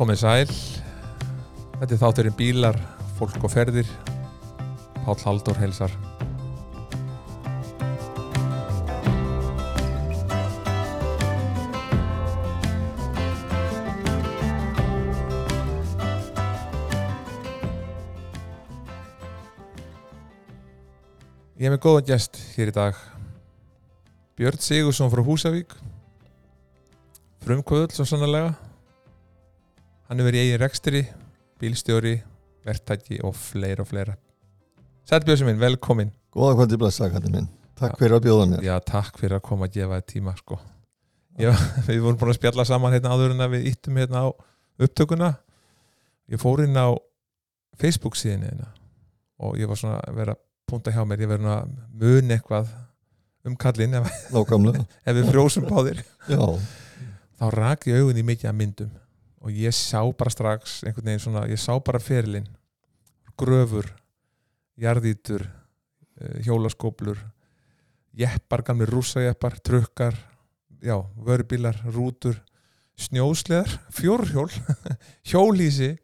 [0.00, 0.52] komið sæl.
[1.76, 2.76] Þetta er þátturinn bílar,
[3.18, 3.88] fólk og ferðir.
[5.04, 5.92] Páll Halldór helsar
[21.60, 22.96] Ég hef með góðan gest hér í dag.
[24.40, 25.76] Björn Sigursson frá Húsavík.
[27.44, 28.69] Frumkvöðl svo sannlega
[30.10, 31.00] Hann hefur í eigin rekstri,
[31.62, 32.16] bílstjóri,
[32.66, 34.16] verktæki og fleira og fleira.
[35.06, 36.08] Sætt Björnsum minn, velkomin.
[36.34, 37.44] Góða kvöldi blessa, kallið minn.
[37.78, 38.64] Takk fyrir að bjóða mér.
[38.66, 40.56] Já, takk fyrir að koma að gefa þér tíma, sko.
[41.38, 41.52] Já,
[41.86, 44.28] við vorum búin að spjalla saman hérna áður en að við íttum hérna á
[44.82, 45.28] upptökuna.
[46.34, 46.90] Ég fór inn á
[47.78, 48.66] Facebook síðan hérna
[49.46, 50.34] og ég var svona að vera
[50.66, 51.70] punta hjá mér, ég verði að
[52.02, 52.72] muni eitthvað
[53.46, 54.10] um kallin ef,
[55.06, 56.02] ef við frjósum báðir.
[56.26, 56.42] Já,
[57.38, 58.90] Þá raki augun í mikið að myndum
[59.40, 62.48] og ég sá bara strax einhvern veginn svona, ég sá bara ferilinn
[63.40, 63.88] gröfur
[64.80, 65.46] jarðítur,
[66.20, 67.18] eh, hjólaskóplur
[68.16, 70.16] jeppar, gamli rúsajeppar trukkar,
[70.82, 72.36] já, vörubílar rútur,
[73.00, 74.50] snjósleðar fjórhjól,
[75.24, 75.94] hjólísi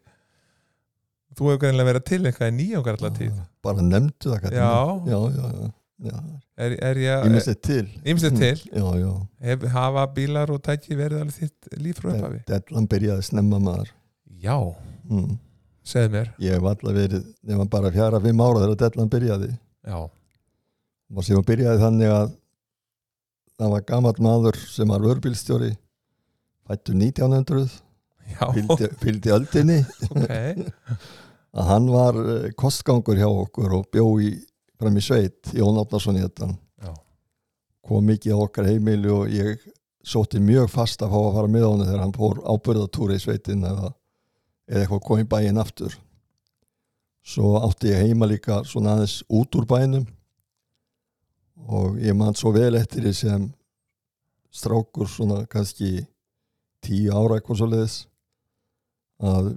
[1.37, 4.71] þú hefur greinlega verið til eitthvað í nýjangar allar tíð bara nefndu það Já.
[5.05, 5.67] Já, já, já.
[6.05, 7.87] Er, er ég, Ég minnst þetta til.
[8.37, 9.11] til Já, já.
[9.41, 13.89] hef, hafa bílar og tæki verið alveg þitt líf frá upphafi Dellan byrjaði snemma maður.
[14.43, 14.57] já,
[15.09, 15.37] Mm.
[15.87, 19.49] segð mér Ég hef alltaf verið, nefnum bara fjara, fimm ára þegar Dellan byrjaði.
[19.87, 20.09] já,
[21.15, 22.31] Og sem hann byrjaði þannig að
[23.57, 25.71] það var gamall maður sem var vörbílstjóri,
[26.67, 27.71] fættu 1900,
[28.27, 29.79] já, fylgdi, fylgdi öldinni.
[30.11, 30.27] ok
[31.57, 34.33] að hann var eh, kostgangur hjá okkur og bjó í,
[34.77, 36.91] fram í sveit Jón Átnarsson í þetta já,
[37.87, 39.63] kom mikið á okkar heimili og ég
[40.07, 43.65] sótti mjög fast að fá að fara með honum þegar hann fór ábyrðatúri í sveitin
[43.67, 43.89] eða,
[44.69, 45.97] eða eitthvað kom í bæinn aftur.
[47.27, 50.05] Svo átti ég heima líka svona aðeins út úr bænum
[51.67, 53.49] og ég man svo vel eftir því sem
[54.53, 56.05] strákur svona kannski
[56.85, 57.97] tíu ára eitthvað svo leiðis
[59.19, 59.51] að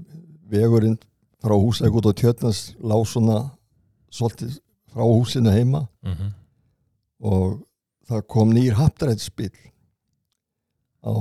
[0.50, 0.98] vegurinn
[1.40, 3.38] frá húsæk út á tjötnans lág svona
[4.10, 4.58] svolítið
[4.90, 6.36] frá húsinu heima mm
[7.20, 7.60] og
[8.08, 9.52] það kom nýr haptarætsbíl
[11.04, 11.14] á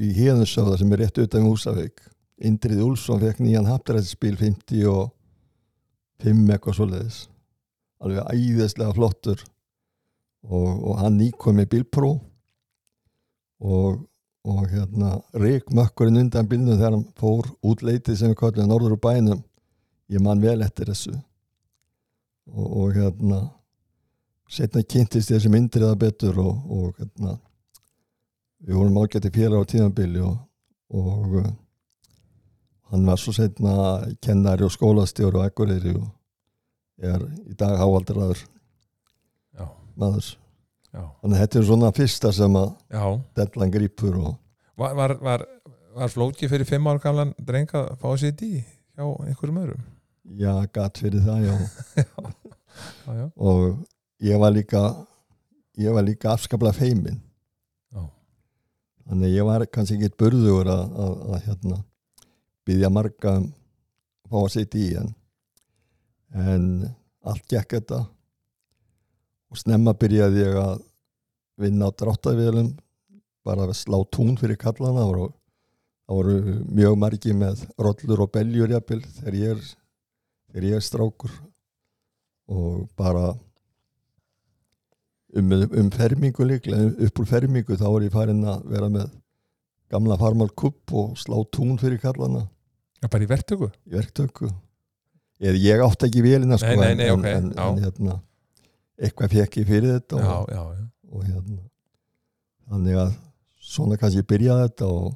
[0.00, 2.02] í Híðansöfða sem er rétt utan í Húsavík.
[2.40, 5.10] Indrið Úlfsson fekk nýjan haptarætsbíl 50 og
[6.24, 7.18] 5 eitthvað svoleiðis.
[8.00, 9.42] Alveg æðislega flottur
[10.48, 12.14] og, og hann nýkom með bílpró
[13.60, 14.00] og,
[14.48, 18.96] og hérna reik mökkurinn undan bílnum þegar hann fór út leitið sem við kallum norður
[18.96, 19.44] úr bænum.
[20.10, 21.18] Ég man vel eftir þessu
[22.54, 23.40] og, og hérna
[24.50, 27.36] setna kynntist þessi myndir það betur og, og hérna,
[28.66, 30.36] við vorum ágætti félag á tímabili og,
[30.90, 31.50] og uh,
[32.90, 33.74] hann var svo setna
[34.22, 36.08] kennari og skólastjóri og ekkureyri og
[37.00, 38.42] er í dag háaldraður
[39.56, 39.64] já,
[39.96, 40.32] maður.
[40.92, 43.04] já, Þannig að þetta er svona fyrsta sem að já.
[43.40, 44.36] dellan grípur og
[44.80, 45.42] Var, var, var,
[45.92, 49.82] var flóki fyrir fimm ára gamlan dreng að fá sér dí hjá einhverjum öðrum
[50.40, 51.56] já, gatt fyrir það, já.
[52.00, 52.30] já,
[53.06, 53.86] já, Og
[54.20, 54.82] ég var líka,
[55.78, 57.20] ég var líka afskaplega feiminn.
[57.92, 58.04] já,
[59.08, 61.82] Þannig ég var kannski ekki burður að, hérna,
[62.66, 65.14] byggja marga um að fá að sitja í en,
[66.34, 66.66] en
[67.26, 68.04] allt gekk þetta.
[69.50, 70.84] Og snemma byrjaði ég að
[71.60, 72.70] vinna á dráttavélum
[73.44, 75.08] bara að slá tún fyrir kallana.
[75.08, 75.30] Voru,
[76.06, 79.70] það voru mjög margi með rollur og beljur jafnvel þegar ég er,
[80.76, 81.34] er strákur
[82.50, 83.30] og bara
[85.38, 89.12] um, um fermingu líklega, upp úr fermingu þá er ég farin að vera með
[89.90, 92.44] gamla farmal kupp og slá tún fyrir kallana
[93.00, 93.70] já, bara í verktöku?
[93.86, 94.50] Í verktöku.
[95.40, 97.64] Ég, ég átti ekki vélina sko, Nei, nei, nei, en, ok, en, já.
[97.64, 98.18] en hérna,
[99.00, 101.60] eitthvað fekk ég fyrir þetta já, og, já, já, og hérna.
[102.70, 103.14] Þannig að
[103.70, 105.14] svona kannski byrjaði þetta og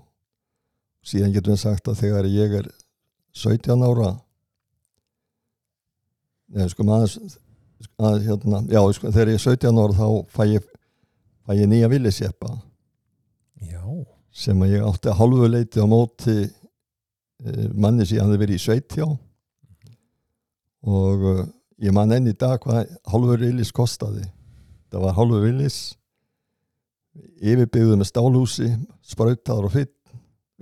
[1.04, 2.70] síðan getum við sagt að þegar ég er
[3.36, 4.14] 17 ára
[6.54, 7.16] neða sko maður
[7.98, 10.68] að, hérna, já sko þegar ég er 17 ára þá fæ ég,
[11.44, 12.52] fæ ég nýja villisjeppa.
[13.64, 13.82] Já,
[14.34, 18.64] sem ég átti að hálfu leiti á móti eh, manni sem ég hafði verið í
[18.64, 19.06] sveit hjá
[20.84, 21.44] og uh,
[21.80, 24.26] ég man enn í dag hvað hálfur villis kostaði.
[24.92, 25.78] Það var hálfur villis
[27.40, 28.68] yfirbyggðu með stálhúsi
[29.06, 29.88] sprautaður og fyll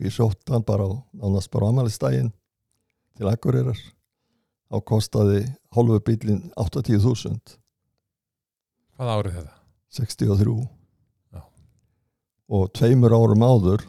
[0.03, 2.31] ég sótt hann bara á nánast bara á amalistægin
[3.17, 3.79] til Akureyrar
[4.73, 5.43] þá kostaði
[5.77, 7.59] hálfu bílinn 80.000
[8.97, 9.57] hvað árið þetta?
[9.93, 10.55] 63
[11.37, 11.43] Já.
[12.57, 13.85] og tveimur árum áður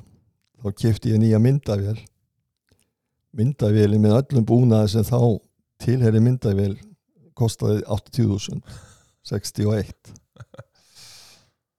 [0.63, 1.95] þá kefti ég nýja myndavél.
[3.33, 5.39] Myndavéli með öllum búnaði sem þá
[5.83, 6.75] tilheri myndavél
[7.37, 8.59] kostaði 80.000
[9.23, 10.11] 61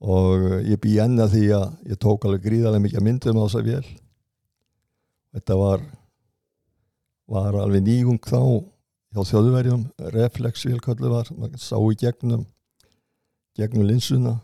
[0.04, 3.62] og ég bý enn að því að ég tók alveg gríðarlega mikið myndum á þessa
[3.64, 3.84] vél.
[5.36, 5.84] Þetta var
[7.28, 8.40] var alveg nýjung þá
[9.14, 12.42] hjá þjóðverjum reflexvél kallu var, maður sá í gegnum
[13.54, 14.40] gegnum linsuna.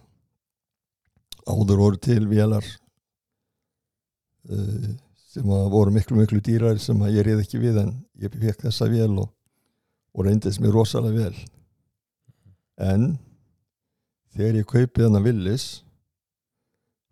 [1.51, 2.63] Áður voru til vélar
[4.47, 4.91] uh,
[5.33, 7.91] sem að voru miklu miklu dýrar sem að ég reyði ekki við en
[8.23, 9.33] ég fekk þessa vél og,
[10.15, 11.41] og reyndist mér rosalega vel.
[12.79, 13.17] En
[14.37, 15.67] þegar ég kaupið hann að villis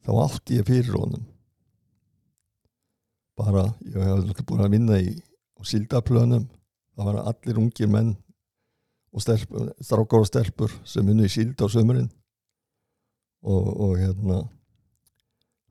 [0.07, 1.27] þá átti ég fyrir honum.
[3.39, 5.17] Bara ég hef búin að vinna í
[5.67, 6.47] síldaplönum
[6.99, 8.17] það var allir ungir menn
[9.15, 12.11] og stelpur, strákar og stelpur sem unni í síld á sömurinn
[13.47, 14.43] og, og hérna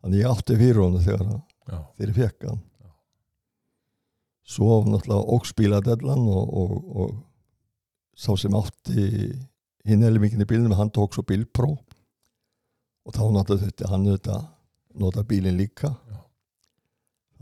[0.02, 1.28] þannig ég átti fyrir honum þegar
[1.68, 1.80] Já.
[1.98, 2.64] þegar ég fekk hann.
[4.48, 7.16] Svo náttúrulega ókspíladellan og, og, og
[8.16, 9.08] sá sem átti
[9.88, 14.38] hinn mikinn í bílunum, hann tók svo bílpró og þá náttúrulega þetta hann þetta
[14.98, 15.92] nota bílinn líka.
[16.08, 16.22] Já.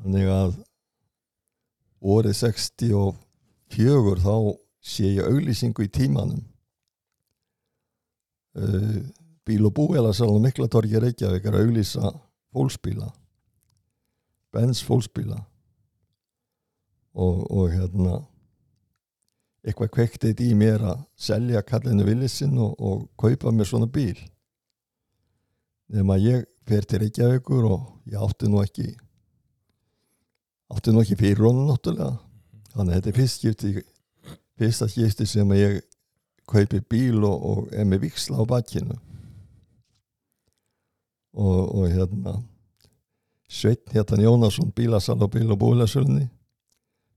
[0.01, 0.57] þannig að
[2.05, 2.35] orðið
[3.75, 4.35] 64 þá
[4.85, 6.43] sé ég auglýsingu í tímanum.
[8.55, 9.03] Uh,
[9.45, 12.11] bíl og búela salunum Miklatorgi Reykjavík er að auglýsa
[12.55, 13.09] fólksbíla
[14.55, 15.41] Benz fólksbíla.
[17.15, 18.21] Og, og hérna
[19.65, 24.17] eitthvað kvektið í mér að selja kallinu villisinn og, og kaupa mér svona bíl.
[25.91, 28.93] Nema ég fer til Reykjavíkur og ég átti nú ekki
[30.71, 32.24] átti nú ekki fyrir honum náttúrulega
[32.75, 33.73] þannig að þetta er fyrst skipti
[34.59, 35.81] fyrsta skipti sem að ég
[36.45, 38.97] kaupi bíl og, og er með viksla á bakkinu
[41.35, 42.37] og, og hérna
[43.45, 46.27] Sveitn hérna Jónasson bílasal og bíl og búilasölni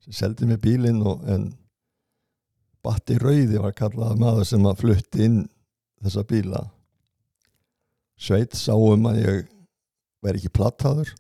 [0.05, 1.51] sem seldi mig bílinn en
[2.85, 5.39] Batti Rauði var kallað maður sem að flutti inn
[6.03, 6.61] þessa bíla.
[8.19, 9.49] Sveit sá um að ég
[10.25, 11.11] veri ekki plattaður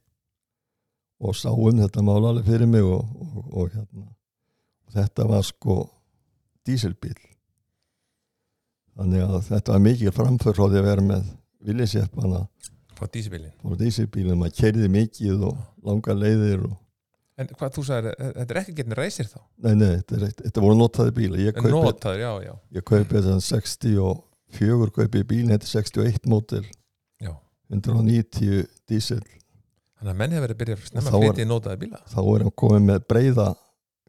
[1.19, 3.05] og sá um þetta mál alveg fyrir mig og,
[3.51, 4.07] og, hérna
[4.95, 5.79] þetta var sko
[6.69, 7.17] dísilbíl
[8.99, 11.29] þannig að þetta var mikið framför frá að vera með
[11.69, 12.45] villisjeppana
[12.99, 13.53] Fá dísibilin.
[13.63, 16.77] og dísilbílum að kerði mikið og langa leiðir og
[17.39, 19.39] En hvað þú sagðir, þetta er ekki getni reysir þá?
[19.63, 22.55] nei, nei, þetta, er, þetta voru notaði bíla ég kaupi, notaður, já, já.
[22.75, 26.65] ég kaupi þetta 64 kaupi bílinn, þetta er 61 mótil
[27.23, 27.31] Já.
[27.71, 29.23] 190 dísil
[29.99, 32.01] Þannig að menn hefur verið að byrja að snemma að flytja í notaði bíla.
[32.11, 33.47] þá er hann komið með breyða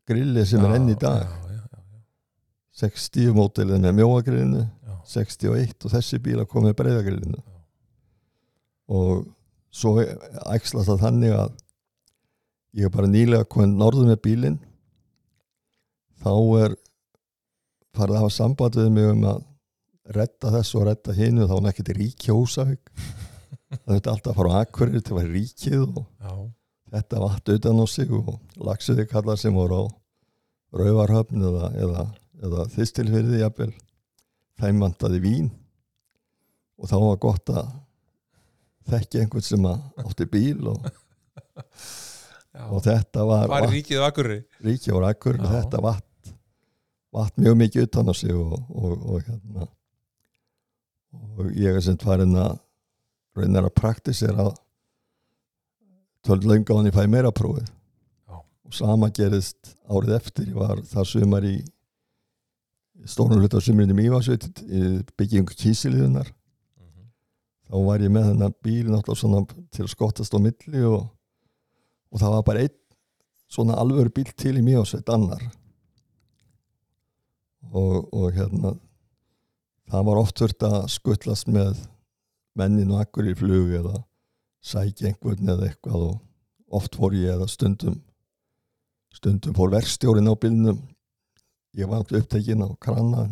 [0.09, 1.23] grilli sem er enn í dag.
[1.23, 2.01] Já, já, já, já,
[2.83, 4.95] 60 mótilin með mjóagrillinu já.
[5.09, 7.55] 61 og þessi bíl að koma með breyðagrillinu Já.
[8.99, 9.27] og
[9.73, 11.55] svo æxlast það þannig að
[12.77, 14.59] ég er bara nýlega komin norður með bílinn.
[16.19, 16.33] Þá
[16.65, 16.75] er
[17.95, 19.43] farið að hafa samband við mig um að
[20.15, 21.47] retta þessu og retta hinu.
[21.47, 22.93] Þá er hann ekkert ríkja húsavík.
[23.85, 26.33] Það er alltaf að fara á akkurir til að vera ríkið og Já,
[26.95, 29.83] þetta vatt utan á sig og lagsiði kallar sem voru á
[30.75, 32.05] rauvarhöfn eða, eða,
[32.45, 33.71] eða þistilfyrði jafnvel
[34.59, 35.47] þeim vantaði vín.
[36.79, 37.71] Og þá var gott að
[38.89, 40.85] þekki einhvern sem átti bíl og,
[42.69, 44.39] og þetta var vatn, ríkið á Akurri?
[44.65, 46.05] ríki og akkur og þetta vatt
[47.13, 49.67] vatt mjög mikið utan á sig og, og, og hérna.
[51.39, 52.59] Og ég er sem farin að
[53.37, 54.49] raunar að praktisera
[56.25, 57.69] tölv löngu á hann ég fæ meira prófið.
[58.69, 61.55] Og sama gerist árið eftir ég var það sumar í
[63.09, 64.81] stórnum hluta sumrinni Mývasveit í
[65.17, 67.05] byggingu kísiliðunar Mhm.
[67.69, 71.07] þá var ég með þennan bíl náttúrulega svona til að skottast á milli og,
[72.11, 72.77] og það var bara einn
[73.49, 75.41] svona alvöru bíl til í Mývasveit annar
[77.73, 78.75] og, og hérna
[79.89, 81.79] það var oft þurft að skuttlast með
[82.59, 84.03] mennin og akkur í flug eða
[84.61, 87.97] sækja einhvern eða eitthvað og oft fór ég eða stundum
[89.19, 90.79] stundum fór verkstjórin á bílnum
[91.77, 93.27] ég var alltaf upptekinn á krana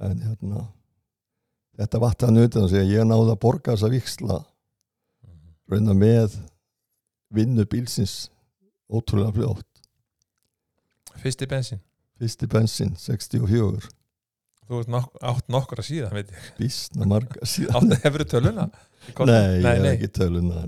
[0.00, 0.66] en, hérna
[1.80, 4.40] þetta vatt hann utan og segja ég náði að borga þessa viksla
[5.20, 5.54] Mhm.
[5.70, 6.36] rauna með
[7.30, 8.28] vinnu bílsins
[8.90, 9.66] ótrúlega fljótt
[11.20, 11.80] Fyrsti bensin.
[12.18, 13.88] fyrsti bensin 64
[14.70, 16.42] Þú ert nok átt nokkur að síðan, veit ég.
[16.58, 18.68] bísna marga síðan Átt hefur töluna?
[19.08, 19.34] Í kortinu?
[19.34, 19.92] nei, ég nei, er nei.
[19.96, 20.60] ekki töluna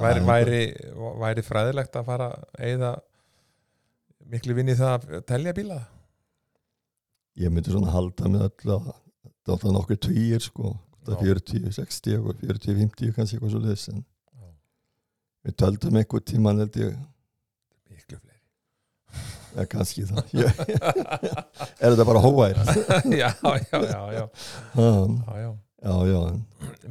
[0.00, 0.60] væri, væri,
[1.22, 2.94] væri fræðilegt að fara eða
[4.32, 5.78] miklu vinni það að telja bíla?
[7.40, 8.90] ég myndi svona halda með öllu að
[9.44, 11.34] það það nokkur tvíir sko það Já.
[11.34, 14.46] 40, 60, eitthvað, 40, 50 kannski eitthvað svo liðs en Já.
[15.48, 16.94] við töldum einhver tíman held ég
[17.90, 18.40] Miklu fleiri.
[19.58, 20.32] ja, kannski það
[21.82, 22.62] er þetta bara hóvær
[23.22, 24.24] já, já, já, já,
[24.86, 25.50] um, já, já.
[25.84, 26.22] já, já,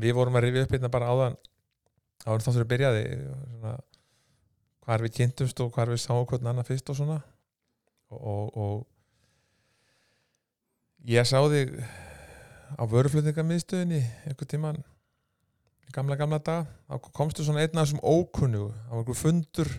[0.04, 1.40] Við vorum að rifja upp hérna bara áðan
[2.28, 3.74] áður þáttur við byrjaði svona,
[4.84, 7.20] hvar við kynntumst og hvar við sáum hvernig annar fyrst og svona.
[8.14, 8.76] Og, og, og
[11.10, 11.72] ég sá þig
[12.74, 14.82] á vöruflutningamiðstöðinni einhvern tímann
[15.84, 19.70] í gamla gamla dag þá komstu svona einn af þessum ókunnu á einhver fundur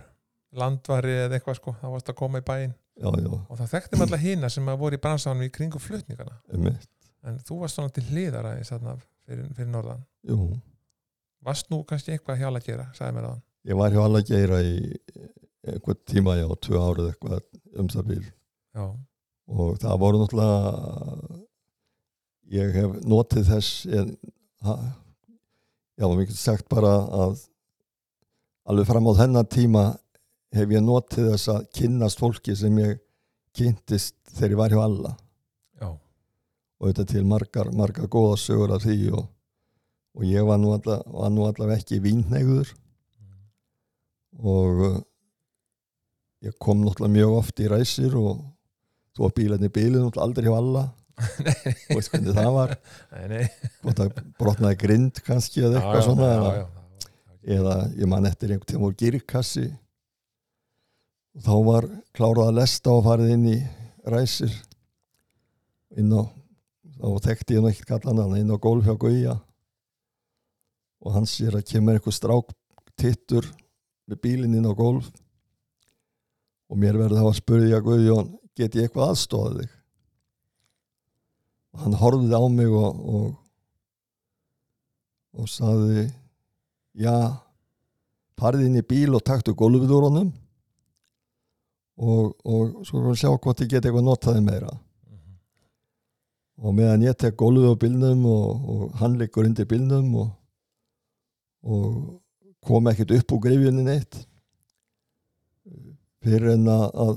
[0.55, 2.75] landvari eða eitthvað sko, þá varst að koma í bæinn.
[2.95, 6.37] Já, já, og það þekktum alla hina sem að voru í bransanum í kringum flutningana.
[7.27, 8.95] En þú varst svona til hliðar aðeins þarna
[9.25, 10.05] fyrir, fyrir norðan.
[10.29, 10.37] Jú.
[11.45, 14.61] Varst nú kannski eitthvað hjá að gera, sagði mér aðan ég var hjá alla geira
[14.65, 14.77] í
[15.65, 18.85] einhvern tíma, já, tvö árið eitthvað um það bíl já,
[19.49, 21.41] og það voru náttúrulega
[22.55, 24.15] ég hef notið þess en,
[25.97, 26.95] já, mér getur sagt bara
[27.25, 27.39] að
[28.69, 29.85] alveg fram á þennan tíma
[30.55, 33.01] hef ég notið þess að kynnast fólki sem ég
[33.55, 35.13] kynntist þegar ég var hjá alla.
[35.81, 39.27] Já, og þetta til margar, margar góða sögur af því og,
[40.19, 42.73] og ég var nú, alla, allavega ekki vínnegður
[44.41, 44.99] og uh,
[46.45, 48.43] ég kom náttúrulega mjög oft í ræsir og
[49.15, 50.85] þú var bílarni í náttúrulega aldrei hjá alla.
[51.95, 52.73] Og veist hvernig það var.
[54.41, 56.65] Brotnaði grind kannski eða eitthvað já, svona já, eða, já,
[57.55, 59.69] eða ég man eftir einhvern tíma úr girkassi
[61.35, 61.87] og þá var
[62.19, 63.57] klárað að lesta og farið inn í
[64.11, 64.59] ræsir.
[65.95, 66.27] Inn á
[66.99, 69.39] þá þekkti ég ekkert kallan hann inn á gólf hjá Guðja
[71.05, 72.55] og hann sér að kemur einhver strák
[72.99, 73.47] tittur
[74.11, 75.09] með bílinn inn á gólf
[76.71, 79.73] og mér verður þá að spurja Guðjón get ég eitthvað aðstofað þig
[81.75, 83.27] og hann horfði á mig og og,
[85.35, 86.05] og saði
[86.95, 87.15] já
[88.39, 90.31] farið inn í bíl og taktu gólfið úr honum
[91.95, 95.37] og, og svo erum við að sjá hvort ég get eitthvað notaði meira Mhm.
[96.67, 100.31] og meðan ég tek gólfið á bílnum og, og hann liggur undir bílnum og
[102.67, 104.21] kom ekkert upp úr grifjunni neitt
[106.25, 107.17] fyrir en að, að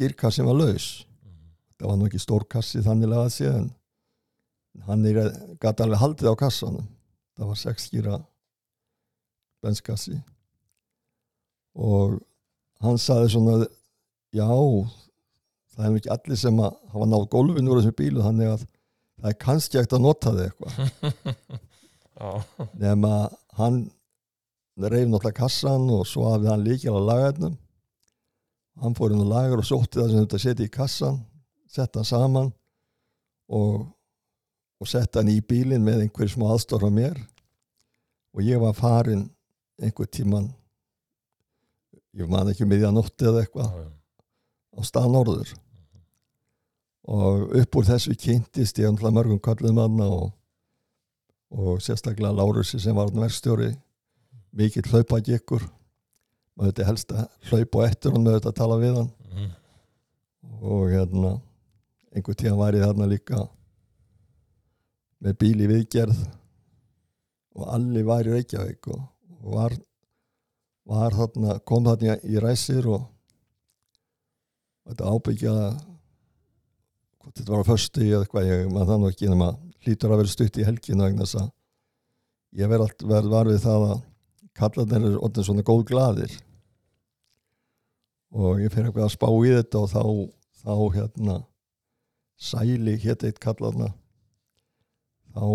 [0.00, 0.86] girkassin var laus.
[1.76, 3.66] Það var nú ekki stór kassi þannig að sé en
[4.86, 5.28] hann er,
[5.60, 6.86] gat alveg haldið á kassanum.
[7.36, 8.20] Það var sex skýra
[9.64, 10.16] benskassi
[11.76, 12.16] og
[12.84, 13.66] hann saði svona
[14.32, 14.48] já
[15.76, 19.30] það er ekki allir sem að hafa náð gólfin úr þessum bílu þannig að það
[19.30, 20.74] er kannski ekkert að nota þig eitthvað.
[22.82, 23.12] Nema
[23.58, 23.82] hann
[24.76, 27.56] reyf náttúrulega kassan og svo hafði hann líkjala að laga hennum
[28.82, 31.20] hann fór inn og lagar og sótti það sem þetta setja í kassan
[31.76, 32.52] setta hann saman
[33.52, 33.86] og,
[34.80, 37.18] og setta hann í bílinn með einhver smá aðstór á mér.
[38.36, 39.26] Og ég var farin
[39.80, 40.50] einhver tíman
[42.16, 43.78] ég man ekki með því að nótti eða eitthvað
[44.76, 45.54] á stað norður.
[47.06, 50.30] Og upp úr þessu kynntist ég náttúrulega mörgum kallum manna og,
[51.52, 53.12] og sérstaklega Lárusi sem var
[54.56, 55.62] verkstjóri mikill hlaupagikkur
[56.56, 59.50] maður þetta helst að hlaupa á eftir hann með þetta að tala við hann Mhm.
[60.62, 61.40] og hérna
[62.14, 63.48] einhver tíðan var ég þarna líka
[65.20, 66.26] með bíl í viðgerð
[67.56, 69.02] og allir var í Reykjavík og,
[69.42, 69.72] og var,
[70.86, 73.06] var þarna, kom þarna í ræsir og
[74.88, 75.54] þetta ábyggja
[77.20, 80.28] hvort þetta var á föstu eða eitthvað ég maður þannig ekki nema hlýtur að vera
[80.28, 81.50] stutt í helginu vegna þess að
[82.56, 84.02] ég verð var við það að
[84.56, 86.32] kallarnir eru orðin svona góð glaðir.
[88.36, 90.02] Og ég fyrir eitthvað að spá í þetta og þá,
[90.64, 91.36] þá hérna
[92.36, 93.92] sæli hétt eitt kallarna
[95.36, 95.46] þá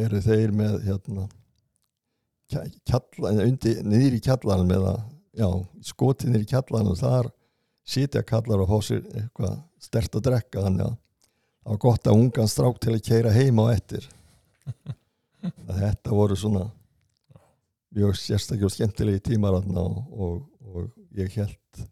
[0.00, 1.26] eru þeir með hérna
[2.50, 5.02] kjallan, undir, niður í kjallan með að,
[5.38, 5.48] já,
[5.90, 7.30] skotið niður í kjallan og þar
[7.90, 10.64] sitja kallar og fá sér eitthvað stert að drekka.
[10.66, 14.08] Þannig að það var gott að ungan strák til að keira heima á eftir.
[15.40, 16.66] Að þetta voru svona
[17.96, 21.86] mjög sérstaklega og skemmtilegi tímar og, og, og ég held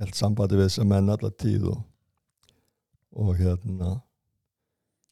[0.00, 1.80] held sambandi við þessar menn allar tíð og,
[3.20, 3.94] og hérna.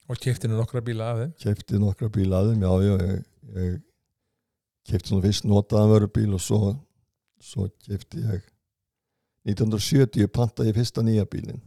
[0.08, 1.32] Og kefti nú nokkra bíla af þeim?
[1.44, 3.24] Kefti nokkra bíla að þeim, já, já, ég,
[3.58, 3.74] ég
[4.88, 6.60] kefti svona fyrst notaðan vörubíl og svo,
[7.44, 8.46] svo kefti ég
[9.48, 11.60] 1970 pantaði ég fyrsta nýja bílinn.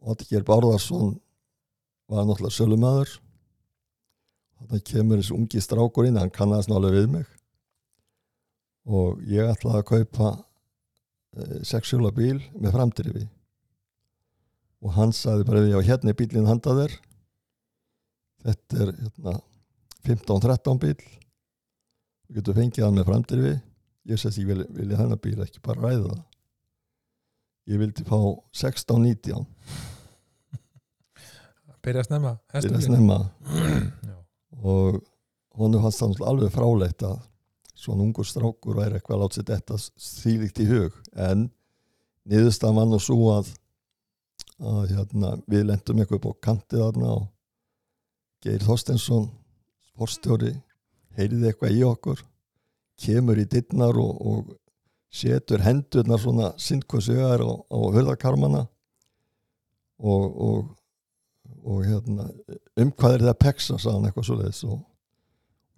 [0.00, 1.18] Oddgeir Bárðarsson
[2.08, 3.18] var náttúrulega sölumæður
[4.60, 7.28] þannig kemur þessi ungi strákur inn hann kannast nálega við mig.
[8.90, 13.26] Og ég ætlaði að kaupa e, sexjóla bíl með framdrifi.
[14.80, 16.98] Og hann sagði bara já hérna er bílinn handað þér.
[18.48, 19.34] Þetta er hérna,
[20.08, 23.54] 15-13 bíl þú getur fengið hann með framdrifi.
[24.08, 26.26] Ég sést ég vilja, vilja hennar bíl ekki bara ræða það.
[27.70, 28.16] Ég vildi fá
[28.56, 29.44] 16-19
[31.84, 33.18] byrja að snemma til að snemma.
[34.60, 35.00] og
[35.58, 37.18] honum það náttúrulega alveg fráleitt að
[37.80, 39.78] svona ungur strákur væri eitthvað að láta sér þetta
[40.20, 40.96] þýlikt í hug.
[41.16, 41.46] En
[42.28, 43.52] niðurstaðan var nú svo að,
[44.60, 47.28] að hérna, við lendum eitthvað upp á kantið þarna og
[48.40, 49.30] Geir Þorstensson
[50.00, 50.54] forstjóri
[51.16, 52.24] heyriði eitthvað í okkur
[53.00, 54.52] kemur í dittnar og, og
[55.10, 58.62] setur hendurnar svona sindkvæðsögar á, á hörðarkarmana
[60.00, 60.68] og, og,
[61.64, 62.28] og hérna,
[62.80, 64.78] um hvað er það að peksa sagði hann eitthvað svo leiðis og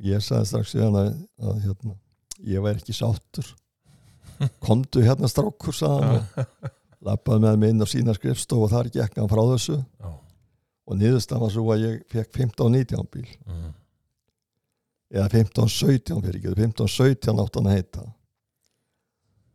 [0.02, 1.11] ég sagði strax við hann að,
[1.43, 1.97] að hérna,
[2.52, 3.50] ég væri ekki sáttur.
[4.62, 6.41] Komdu hérna strákur og
[7.07, 9.79] lappaði með mig inn á sína skrifstof og þar gekk hann frá þessu.
[10.02, 10.11] Já.
[10.83, 13.29] og niðurstaðan var svo að ég fekk 15-19 bíl.
[13.47, 13.71] Mhm.
[15.12, 18.05] eða 15-17 fyrir ekki 15-17 átt hann að heita.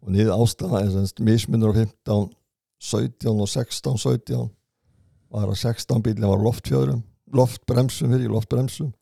[0.05, 4.56] Og niður ástæða er semst mismunur á 15-17 og 16-17
[5.33, 7.03] var að 16 bílinn var loftfjöðrum
[7.35, 8.93] loftbremsum fyrir loftbremsum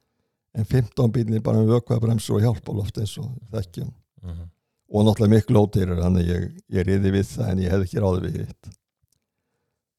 [0.55, 3.91] en 15 bílinn bara með vökvabremsur og hjálpa loft eins og þekkjum
[4.25, 4.45] Mhm.
[4.89, 8.21] og náttúrulega miklu ódýrar þannig ég, ég riði við það en ég hef ekki ráði
[8.25, 8.69] við hitt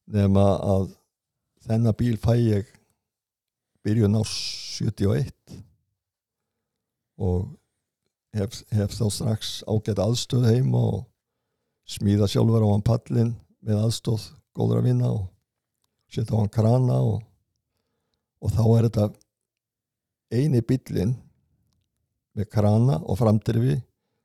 [0.07, 0.89] nema að
[1.67, 2.65] þennan bíl fæ ég
[3.85, 5.31] byrjun á 71
[7.17, 7.47] og
[8.35, 11.05] hef, hef þá strax ágætt aðstöð heim og
[11.87, 13.31] smíða sjálfur á hann pallin
[13.63, 15.23] með aðstóð góður að vinna og
[16.11, 17.21] setja á hann krana og,
[18.43, 19.07] og þá er þetta
[20.37, 21.13] eini bílinn
[22.37, 23.77] með krana og framdrifi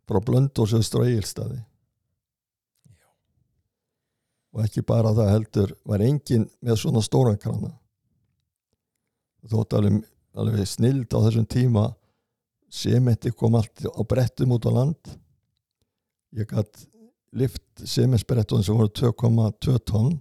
[0.09, 1.63] frá Blöndós östur og Egilstaði
[4.53, 7.73] og ekki bara það heldur var engin með svona stóran krana.
[9.49, 10.03] Þótt alveg,
[10.39, 11.87] alveg snild á þessum tíma
[12.73, 15.15] sementi kom allt á brettum út á land.
[16.37, 16.85] Ég gætt
[17.37, 20.21] lift sementsbrettum sem voru 2,2 tonn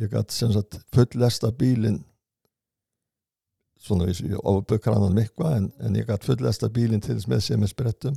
[0.00, 2.00] ég gætt sem sagt fullesta bílinn
[3.82, 8.14] svona ég ofbökranan mikvað en, en ég gætt fullesta bílinn til þess með sementsbrettum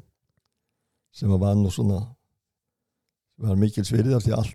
[1.15, 2.03] sem var nú svona
[3.35, 4.51] sem var mikil svirðar því all,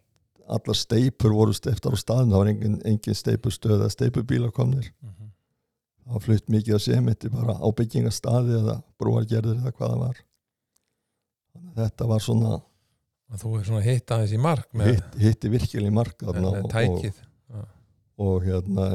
[0.46, 5.30] allar steipur voru steiptar á staðin það var engin, engin steipustöð eða steipubílar komnir Mhm.
[6.04, 10.24] það var flutt mikið af sementi bara á byggingastaði eða brúargerðir eða hvað það var
[11.60, 12.60] að þetta var svona
[13.30, 17.04] Og þú er svona hitt aðeins í mark hitt, hitti virkilega mark með, þarna og,
[17.54, 17.66] og,
[18.26, 18.86] og hérna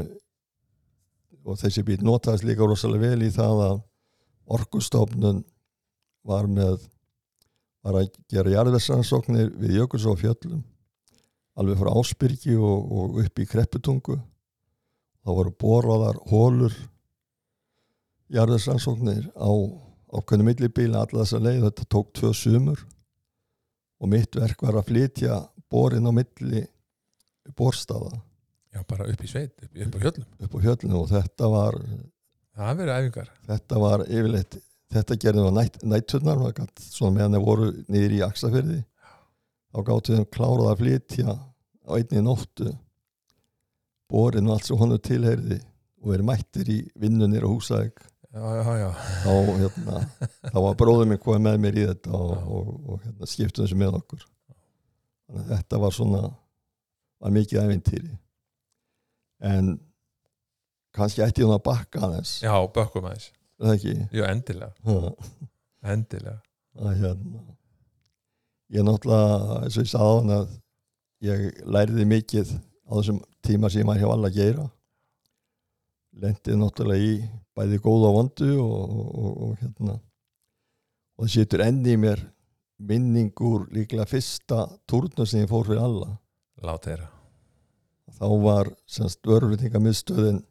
[1.46, 3.80] og þessi bíl notaðist líka rosalega vel í það að
[4.58, 5.44] orkustofnun
[6.26, 6.84] var með
[7.86, 10.64] var að gera jarðversansóknir við Jökuls og fjöllum
[11.56, 14.18] alveg frá Ásbyrgi og, og upp í Krepputungu.
[15.26, 16.74] Það voru boraðar hólur
[18.34, 19.50] jarðversansóknir á
[20.16, 21.62] ákveðinu millibíla alla þessa leið.
[21.68, 22.82] Þetta tók tvö sumur
[24.06, 25.40] og mitt verk var að flytja
[25.72, 26.62] borin á milli
[27.58, 28.14] borstaða.
[28.76, 30.28] Já, bara upp í sveit, upp, upp á hjöllum.
[30.46, 31.78] Upp á fjöllinu og þetta var
[32.56, 33.30] Það verið æfingar.
[33.50, 34.58] þetta var yfirleitt
[34.96, 38.78] þetta gerðum við nætt, nætturnar það svona meðan þeir voru niður í Aksafyrði
[39.76, 42.70] þá gáttu þeim klárað að flytja á einni nóttu
[44.12, 45.58] borin og allt sem honum tilheyrði
[46.04, 48.00] og verið mættir í vinnunir og húsæk
[48.36, 48.90] Já, já, já,
[49.24, 50.00] þá, hérna,
[50.52, 53.78] þá var bróður minn komið með mér í þetta og, og, og hérna, skiptum þessu
[53.80, 54.26] með okkur.
[55.30, 56.22] Þannig að þetta var svona
[57.24, 58.12] var mikið ævintýri.
[59.48, 59.72] En
[60.96, 62.36] kannski ætti hún að bakka aðeins.
[62.44, 63.30] Já, bökkum aðeins.
[64.12, 64.76] Jú, endilega,
[65.96, 66.42] endilega.
[66.76, 67.46] Að hérna
[68.76, 70.56] ég náttúrulega eins og ég sagði hann að
[71.24, 74.66] ég læriði mikið á þessum tíma sem ég var hjá alla að gera
[76.22, 77.16] lendið náttúrulega í
[77.56, 79.98] bæði góða og vondu og, og, og, hérna.
[81.16, 82.24] Og það setur enni í mér
[82.76, 86.16] minningur líklega fyrsta túrna sem ég fór fyrir alla.
[86.64, 87.16] Lát þeirra
[88.16, 90.42] þá var semst vörflutningamiðstöðin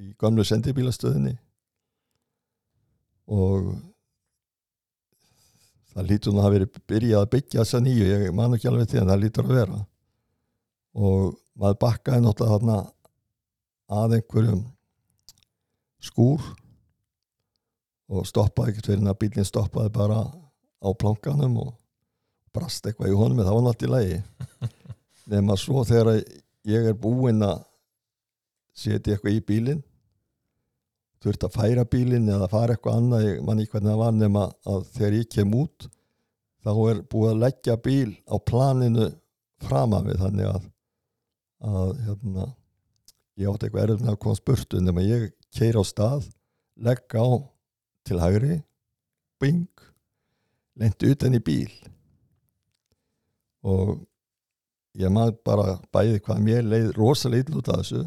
[0.00, 1.36] í gamlu sendibílastöðinni.
[3.30, 3.70] Og
[5.94, 9.00] það lítur að hafa verið byrjað að byggja þessa nýju, ég man ekki alveg til
[9.02, 9.80] en það lítur að vera.
[10.94, 12.78] Og maður bakkaði náttúrulega þarna
[13.94, 14.64] að einhverjum
[16.04, 16.42] skúr
[18.12, 20.20] og stoppaði ekkert fyrir að bílinn stoppaði bara
[20.84, 21.72] á plankanum og
[22.54, 24.18] brast eitthvað í honum en það var náttúrulega í lagi.
[25.32, 26.20] Nema svo þegar
[26.68, 27.64] ég er búinn að
[28.76, 29.82] setja eitthvað í bílinn
[31.24, 34.44] þurft að færa bílinn eða fara eitthvað annað, ég man ekki hvernig það var nema
[34.68, 35.86] að þegar ég kem út
[36.64, 39.08] þá er búið að leggja bíl á planinu
[39.64, 40.66] fram af við þannig að,
[41.70, 42.46] að hérna,
[43.40, 46.28] ég átti eitthvað erfn að koma spurtu nema ég keir á stað
[46.76, 47.26] legg á
[48.04, 48.58] til hægri
[49.40, 49.68] bing
[50.80, 51.70] lendi utan í bíl.
[53.64, 54.00] Og
[54.98, 58.02] ég maður bara bæði hvað mér leið rosalega illa út af þessu.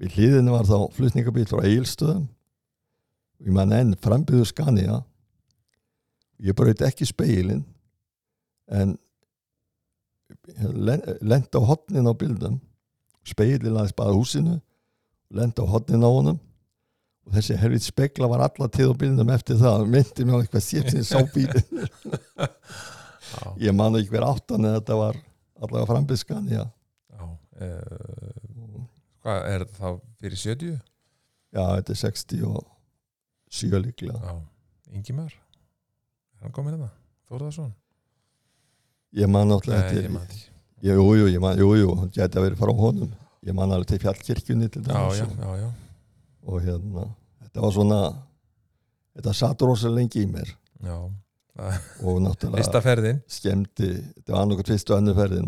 [0.00, 5.02] Við hlýðinu var þá flutningabíl frá Egilstöðum og ég man enn frambyggðu Skania
[6.42, 7.62] ég braut ekki speilin
[8.72, 8.96] en
[11.22, 12.58] lenda á hotnin á bildum
[13.26, 14.58] speilin aðeins bara húsinu
[15.30, 16.38] lenda á hotnin á honum
[17.24, 20.66] og þessi helvit spekla var alla tíð á bildum eftir það myndi mér á eitthvað
[20.66, 21.86] sér sem sá bílin
[23.66, 25.20] ég man ekki hver áttan en þetta var
[25.60, 26.64] allavega frambiskan já.
[27.14, 28.82] já uh,
[29.24, 29.88] hvað er þetta þá
[30.20, 30.74] fyrir 70?
[31.54, 34.34] já, þetta er 67 líklega Já,
[34.94, 36.90] Ingimar er hann komin hérna?
[37.30, 37.72] Þórðarsson?
[39.14, 40.42] ég man náttúrulega Nei, eftir ég man því
[40.84, 43.12] jú, jú, ég jú, jú, hann geti að vera frá honum
[43.44, 45.72] ég man alveg til fjallkirkjunni til Já, dæmis já,
[46.46, 47.04] og- hérna,
[47.42, 48.00] þetta var svona
[49.16, 50.48] þetta satt rosalega lengi í mér.
[50.84, 50.96] Já.
[52.02, 52.58] og náttúrulega
[53.30, 55.46] skemmti, þetta var annað fyrstu önnu ferðin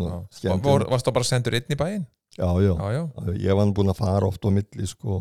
[0.89, 2.05] Varst þá bara sendur einn í bæinn?
[2.37, 5.17] já, já, ég var nú búinn að fara oft á milli sko,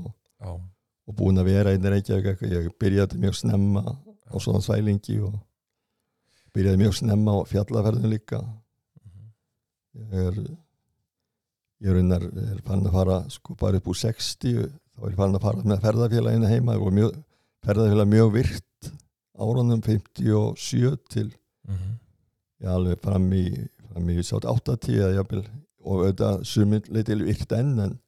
[1.09, 2.53] og búinn að vera einn Reykjavík eitthvað.
[2.53, 3.83] ég byrjaði mjög snemma
[4.31, 5.35] á svona svælingi og
[6.55, 8.41] byrjaði mjög snemma á fjallaferðin líka.
[9.03, 10.13] Mhm.
[10.13, 10.57] ég er
[11.85, 15.19] ég er, unnar, er fann að fara sko bara upp úr 60 þá er ég
[15.19, 17.19] fann að fara með ferðafélaginu heima og mjög,
[17.67, 18.91] ferðafélag mjög virt
[19.37, 21.29] árunum 57 til
[21.67, 21.99] Mhm.
[22.63, 23.45] já, alveg fram í,
[23.91, 25.41] fram í 80 eða jafnvel
[25.87, 27.99] og auðvitað sumið leitil virt enn en,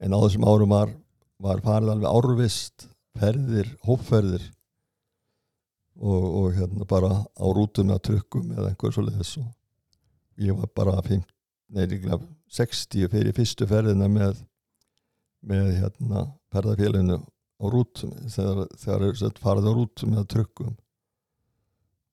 [0.00, 0.92] en á þessum árum var,
[1.42, 2.86] var farið alveg árvist
[3.18, 4.44] ferðir, hópferðir
[6.00, 9.50] og, og hérna bara á rútum eða trukkum eða einhver svo leiðis og
[10.46, 11.26] ég var bara 5,
[11.74, 12.18] nei, líklega
[12.52, 14.42] 60 fyrir fyrstu ferðina með
[15.42, 20.74] með hérna ferðarfélaginu á rútum þegar, þegar er farið á rútum eða trukkum.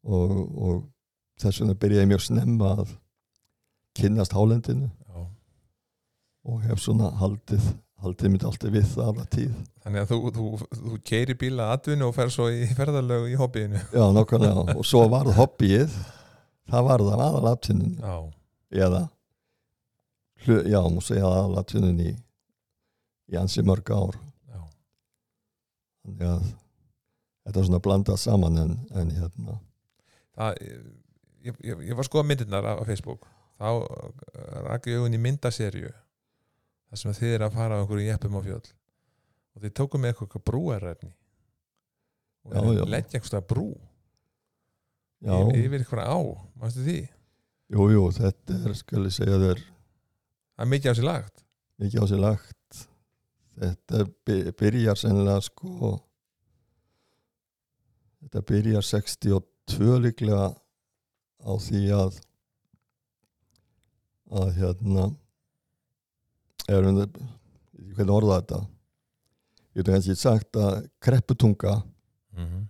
[0.10, 0.80] Og, og
[1.42, 2.96] þess vegna byrjaði ég mjög snemma að
[4.00, 4.90] kynnast hálendinu.
[5.10, 5.22] Já.
[6.50, 9.56] og hef svona haldið haldið mitt alltaf við það alla tíð.
[9.84, 10.46] Þannig að þú, þú,
[10.80, 13.82] þú keiri bíla atvinnu og fer svo í ferðalög í hobbyinu.
[13.92, 15.98] Já, nákvæmlega, og svo var það hobbyið
[16.70, 18.16] það var það aðalatvinnin Já,
[18.86, 19.02] eða
[20.48, 24.18] já, múið segja aðalatvinnin í ansi mörg ár.
[26.06, 26.46] Þannig að
[27.46, 29.58] þetta er svona blandað saman en, en hérna.
[30.40, 30.80] Það ég,
[31.50, 33.28] ég, ég var að skoða myndirnar á, Facebook.
[33.60, 33.70] Þá
[34.70, 38.68] rakki augun í myndaserju þar sem þið er að fara á einhverju jeppum á fjöll.
[39.54, 41.12] Og þið tókum með eitthvað brúarræfni
[42.48, 42.84] og Já, já.
[42.88, 43.66] leggja einhverstað brú
[45.20, 46.20] já, yfir, eitthvað á,
[46.62, 47.00] mástu því?
[47.76, 49.60] Jú, jú, þetta er, skal ég segja þér
[50.60, 51.44] það er mikið á sér lagt.
[51.80, 52.80] Mikið á sér lagt.
[53.60, 55.94] Þetta by- byrjar sennilega sko
[58.20, 60.50] þetta byrjar 62 líklega
[61.40, 62.20] á því að
[64.30, 65.06] að hérna
[66.70, 67.16] erum við
[67.96, 68.60] hvernig orða þetta?
[69.74, 72.68] Ég veit kannski sagt að krepputunga mm -hmm.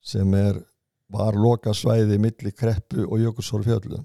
[0.00, 0.62] sem er
[1.08, 4.04] var loka svæði milli kreppu og jökulsórfjöllum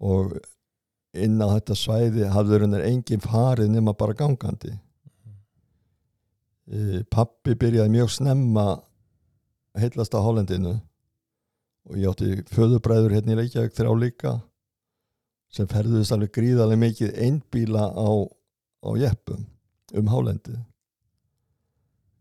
[0.00, 0.38] og
[1.24, 4.72] inn á þetta svæði hafður hennar engin farið nema bara gangandi.
[6.66, 8.66] E, pappi byrjaði mjög snemma
[9.78, 10.74] heillast á Hollendinu
[11.86, 14.32] og ég átti föðubræður hérna í Reykjavík þrjá líka
[15.54, 18.08] sem ferðuðist alveg gríðarlega mikið einbíla á,
[18.82, 19.44] á jeppum
[19.94, 20.58] um Hálendið.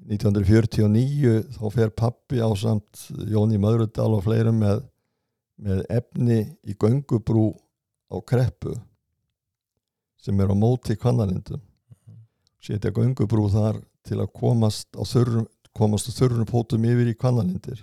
[0.05, 4.83] 1949 þá fer pappi á samt Jóni Möðrudal og fleirum með,
[5.57, 7.47] með efni í göngubrú
[8.11, 8.75] á kreppu
[10.21, 11.61] sem er á móti kvannalindum
[12.61, 17.81] setja göngubrú þar til að komast á þurrum komast á þurrum fótum yfir í kvannalindir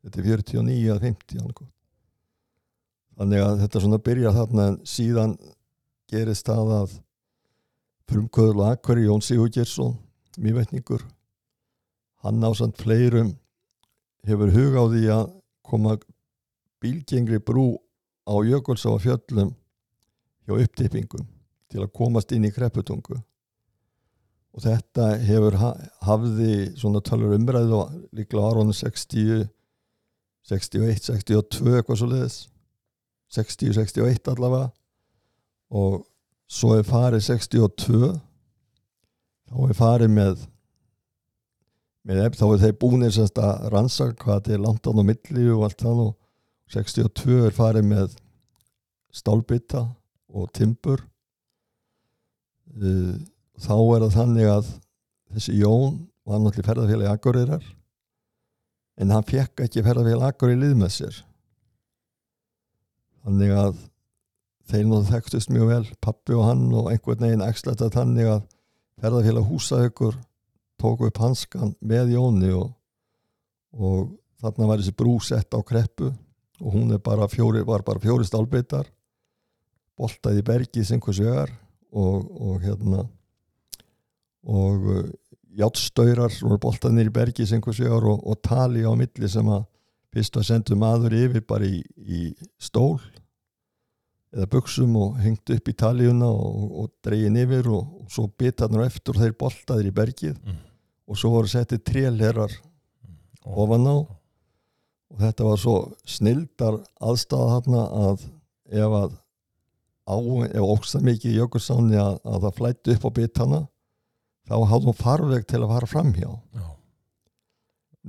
[0.00, 1.70] þetta er 49 að 50 annað.
[3.18, 5.34] þannig að þetta svona byrjar þarna en síðan
[6.10, 6.94] gerist það að
[8.10, 9.98] frumkvöðul og akkari Jón Sigurgjersson
[10.40, 11.04] mývetningur
[12.24, 13.34] hann á samt fleirum
[14.26, 15.28] hefur hug á því að
[15.66, 15.98] koma
[16.80, 17.74] bílgengri brú
[18.26, 19.54] á Jökulsá og fjöllum
[20.46, 21.26] hjá upptippingum
[21.70, 23.20] til að komast inn í krepputungu.
[24.50, 25.70] Og þetta hefur ha
[26.02, 27.84] hafði svona tölur umræðu
[28.16, 29.46] líklega áraunum 60
[30.50, 32.38] 61, 62 eitthvað svo leiðis
[33.36, 34.70] 60, 61 allavega.
[35.70, 36.00] Og
[36.50, 38.16] svo er farið 62
[39.50, 40.46] þá er farið með
[42.06, 45.46] með ef þá er þeir búinir að rannsaka hvað þetta er langt án og milli
[45.52, 46.12] og allt það og
[46.70, 48.12] 62 er farið með
[49.14, 49.82] stálbytta
[50.30, 51.02] og timbur.
[52.70, 53.18] Uh,
[53.58, 54.70] þá er það þannig að
[55.34, 57.66] þessi Jón var náttúrulega ferðarfélagi Akureyrar
[59.00, 61.20] en hann fekk ekki ferðarfélagi Akureyri lið með sér.
[63.24, 63.82] Þannig að
[64.70, 68.42] þeir nú þekktust mjög vel pappi og hann og einhvern veginn ekslætt að þannig að
[69.02, 70.18] ferðarfélag húsaukur
[70.80, 72.70] tók upp hanskan með Jóni og,
[73.74, 76.14] og þarna var þessi brú sett á kreppu
[76.60, 78.88] og hún er bara fjóri, var bara fjóri stálbeitar
[80.00, 81.50] boltaði í bergi sem hversu ögar
[81.92, 83.04] og, og hérna
[84.46, 85.08] og uh,
[85.60, 89.66] játstöyrar voru boltaði nýri bergi sem hversu ögar og, og tali á milli sem að
[90.10, 92.98] fyrst að sendu maður yfir bara í, í stól
[94.30, 98.86] eða buksum og hengt upp í taljuna og, og dreyin yfir og, og svo bitarnir
[98.86, 100.58] eftir og þeir boltaðir í bergið Mm.
[101.10, 102.52] og svo voru settið trélherar
[103.42, 103.96] ofan á
[105.10, 105.76] og þetta var svo
[106.08, 108.24] snildar aðstæða þarna að
[108.70, 109.16] ef að
[110.10, 113.60] á, ef ógsta mikið í jökulsáni að, að það flætti upp á bitana
[114.50, 116.66] þá hafði hún farveg til að fara framhjá Já.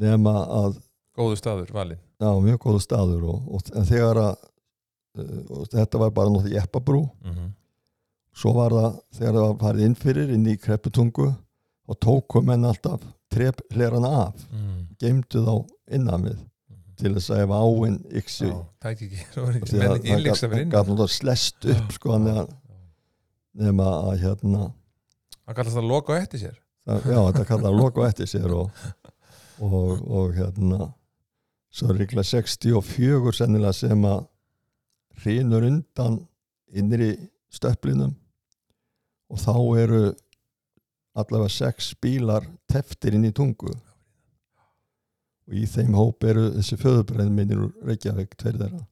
[0.05, 0.79] nema að
[1.17, 4.35] góðu staður valinn Já, mjög góðu staður og, og en þegar að
[5.17, 7.49] uh, þetta var bara náttúrulega jeppabrú mm -hmm.
[8.33, 11.31] svo var það þegar það var farið inn fyrir inn í krepputungu
[11.87, 14.87] og tókum henn alltaf treflerana af mm.
[14.99, 15.55] geimdu þá
[15.95, 16.39] innan við
[17.01, 18.51] til þess að ef áinn yksi
[18.83, 22.45] tæk ekki, er ekki menn ekki innleiksa fyrir inn gaf náttúrulega slest upp sko nema,
[23.57, 24.69] nema að hérna
[25.51, 26.57] hann kallast það að loka á eftir sér.
[26.85, 28.81] Það, já þetta kallar að loka á eftir sér og,
[29.61, 30.89] og, og hérna
[31.71, 34.25] svo er líklega 64 sennilega sem að
[35.21, 36.19] hrýnur undan
[36.71, 37.13] innri
[37.51, 38.15] stöpplinum
[39.31, 40.01] og þá eru
[41.11, 43.73] allavega sex bílar teftir inn í tungu
[45.51, 48.85] og í þeim hóp eru þessi föðubræðin minnir úr Reykjavík þeirra.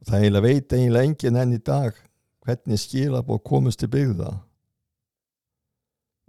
[0.00, 1.98] Og það eiginlega veit eiginlega enginn enn í dag
[2.40, 4.30] hvernig skilabóð komist til byggða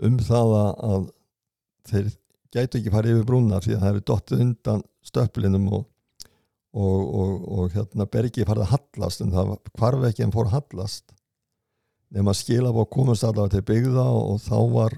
[0.04, 1.06] um það að,
[1.88, 2.10] þeir
[2.52, 5.86] gætu ekki farið yfir brúna því að það eru dottið undan stöpplinum og,
[6.76, 10.58] og, og, og hérna bergi farið að hallast en það hvarf ekki en fór að
[10.58, 11.16] hallast.
[12.12, 14.98] Nema skilabóð komast allavega til byggða og, og þá var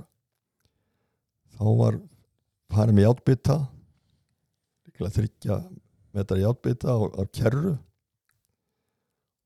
[1.54, 2.02] þá var
[2.74, 3.60] farið með játbytta
[5.00, 5.58] þryggja
[6.14, 7.74] metrar játbytta á, á kerru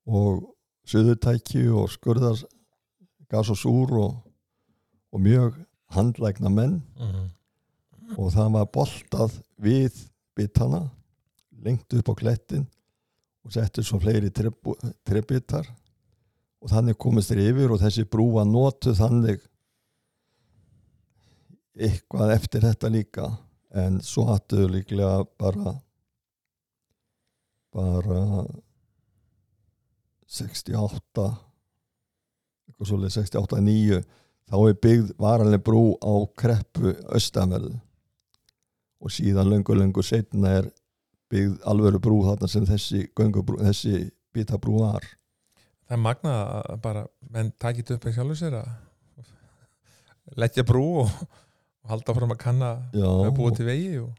[0.07, 0.43] og
[0.87, 2.39] suðutæki og skurðar
[3.31, 4.13] gas og súr og,
[5.11, 5.57] og mjög
[5.95, 6.83] handlægna menn.
[6.99, 7.27] Mm -hmm.
[8.17, 9.93] og það var boltað við
[10.35, 10.89] bitana
[11.63, 12.67] lengt upp á klettin
[13.43, 14.31] og settur svo fleiri
[15.03, 15.67] trebitar.
[16.61, 19.39] Og þannig komist þeir yfir og þessi brú var notuð þannig
[21.77, 23.37] eitthvað eftir þetta líka
[23.77, 25.75] en svo hattuðu líklega bara
[27.75, 28.45] bara
[30.27, 31.27] 68
[32.67, 34.01] eitthvað svolítið 68-9
[34.47, 37.75] þá er byggð varanlega brú á kreppu austanverðu.
[39.03, 40.69] Og síðan löngu löngu setna er
[41.31, 45.03] byggð alvöru brú þarna sem þessi, göngubrú, þessi bitabrú var.
[45.87, 48.69] Það er magnað að bara menn takit upp eða sjálfur sér að
[50.35, 51.11] leggja brú og,
[51.87, 54.11] og halda fram að kanna að búa til vegi og...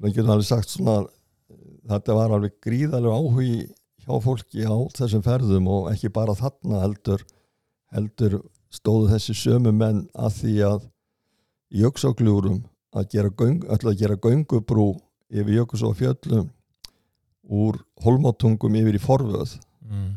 [0.00, 1.02] við getum alveg sagt svona
[1.92, 3.58] þetta var alveg gríðarlega áhugi
[4.02, 7.24] hjá fólki á þessum ferðum og ekki bara þarna heldur
[7.92, 8.38] heldur
[8.72, 10.88] stóðu þessi sömu menn að því að
[11.72, 14.88] í jöksákljúrum að gera, göng, að gera göngubrú
[15.32, 16.48] yfir jökus og fjöllum
[17.52, 19.58] úr holmátungum yfir í forvöð.
[19.82, 20.12] Mm.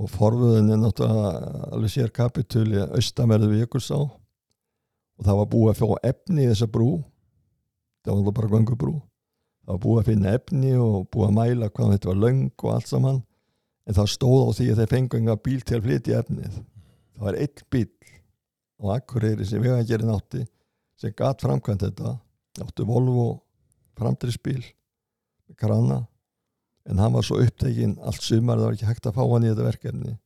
[0.00, 3.98] og forvöðin er náttúrulega alveg sér kapitúli austamerðu við jökulsá
[5.20, 6.90] og það var búið að fá efni í þessa brú.
[8.04, 8.96] Það var bara göngubrú
[9.70, 12.70] það var búið að finna efni og búið að mæla hvað þetta var löng og
[12.74, 13.20] allt saman.
[13.86, 16.56] En það stóð á því að þeir fengu enga bíl til að flytja efnið.
[17.14, 17.88] Það var eitt bíl
[18.80, 20.42] á Akureyri sem vegagerinn átti
[21.00, 22.16] sem gatt framkvæmt þetta.
[22.60, 23.28] Áttu Volvo
[23.98, 24.64] framdrisbíl
[25.60, 26.02] krana.
[26.88, 29.52] En hann var svo upptekinn allt sumar það var ekki hægt að fá hann í
[29.52, 30.16] þetta verkefni.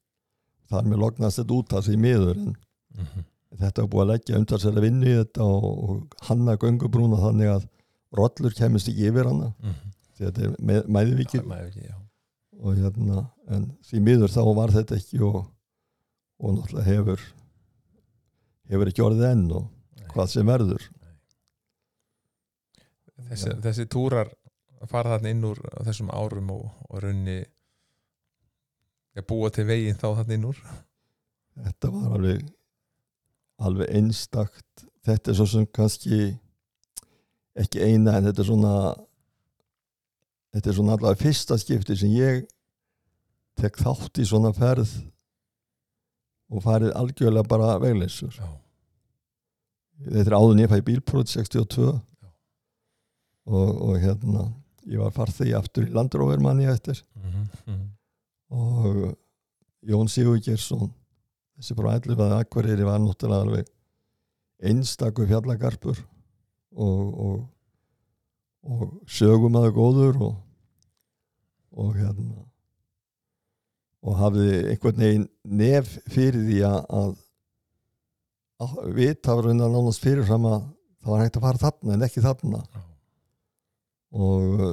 [0.72, 2.54] Þar með lognast þetta út af því miður en
[2.94, 3.22] Mm -hmm.
[3.60, 7.68] Þetta var búið að leggja umtalsæla vinnu í þetta og, hanna göngubrúna þannig að
[8.14, 9.94] rollur kemist ekki yfir hana Mm -hmm.
[10.16, 11.40] því þetta er með, ekki,
[11.88, 11.96] já.
[12.60, 15.40] og hérna en því miður þá var þetta ekki og,
[16.38, 17.20] og náttúrulega hefur
[18.70, 19.68] hefur ekki orðið enn og
[20.14, 20.90] hvað sem verður
[23.28, 23.60] þessi, Já.
[23.66, 24.30] þessi túrar
[24.90, 27.38] fara þarna inn úr þessum árum og, og raunni
[29.14, 30.60] að búa til veginn þá þarna inn úr
[31.54, 32.44] þetta var alveg
[33.62, 34.86] alveg einstakt.
[35.04, 36.20] Þetta er svo sem kannski
[37.54, 38.74] ekki eina en þetta er svona
[40.54, 42.44] þetta er svona allavega fyrsta skipti sem ég
[43.58, 44.90] tek þátt í svona ferð
[46.50, 48.34] og farið algjörlega bara vegleysur.
[50.04, 52.30] Þetta er áður nýfa í bílprót 62 Já.
[53.46, 54.48] og, og hérna
[54.90, 57.00] ég var farþegi aftur í landróver manni eftir.
[57.14, 57.84] Mm -hmm.
[58.50, 59.16] og
[59.82, 60.38] Jón Sigur
[61.64, 63.68] Þessi frá 11 að Akureyri var náttúrulega alveg
[64.68, 65.96] einstakur fjallagarpur
[66.76, 67.38] og, og,
[68.68, 70.34] og sögum aða góður og,
[71.72, 72.42] og hérna
[74.04, 75.24] og hafði einhvern veginn
[75.62, 77.16] nef fyrir því að, að,
[78.66, 82.26] að vita var raunar nánast fyrirfram að það var hægt að fara þarna en ekki
[82.26, 82.62] þarna.
[84.12, 84.68] Og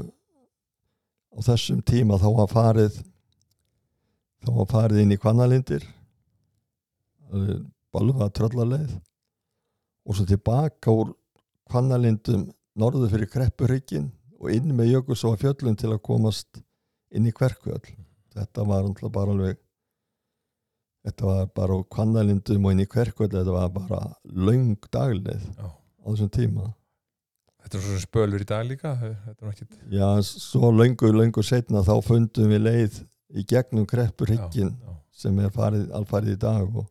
[1.32, 3.00] á þessum tíma þá var farið
[4.44, 5.88] þá var farið inn í kvannalindir
[7.92, 8.96] balva tröllaleið
[10.08, 11.14] og svo tilbaka úr
[11.70, 14.10] kvannalindum norðu fyrir Kreppurhyggin
[14.42, 16.62] og inn með Jökulsóa fjöllum til að komast
[17.14, 17.94] inn í Kverkfjöll
[18.36, 19.60] þetta var náttúrulega bara alveg
[21.06, 25.68] þetta var bara úr kvannalindum og inn í Kverkfjöll þetta var bara löng dagleið Já.
[25.68, 26.72] á þessum tíma
[27.62, 28.92] Þetta er svona spölur í dag líka
[29.52, 32.98] ekkit Já, svo löngu, löngu setna þá fundum við leið
[33.38, 36.88] í gegnum Kreppurhyggin Já, sem er farið, alfarið í dag og.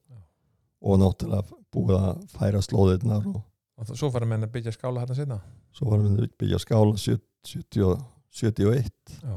[0.80, 3.46] Og náttúrulega búið að færa slóðirnar og
[3.80, 5.38] Og svo fara menn að byggja skála hérna setna
[5.72, 8.02] svo varum við að byggja skála 70 og
[8.36, 9.36] 71 Já,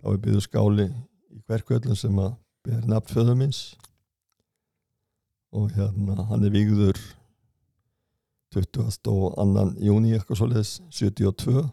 [0.00, 0.86] þá við byggðum skáli
[1.32, 2.34] í hverkvöldum sem að
[2.64, 3.62] ber nafn föður minns
[5.54, 7.00] og hérna hann er vígður
[8.54, 9.08] 20.
[9.10, 11.64] og annan júni eitthvað svoleiðis 72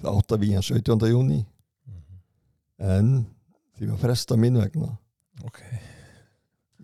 [0.00, 1.10] það átt að víja 17.
[1.12, 1.42] júni
[2.80, 3.16] en
[3.76, 4.96] því var fresta mín vegna.
[5.46, 5.60] Ok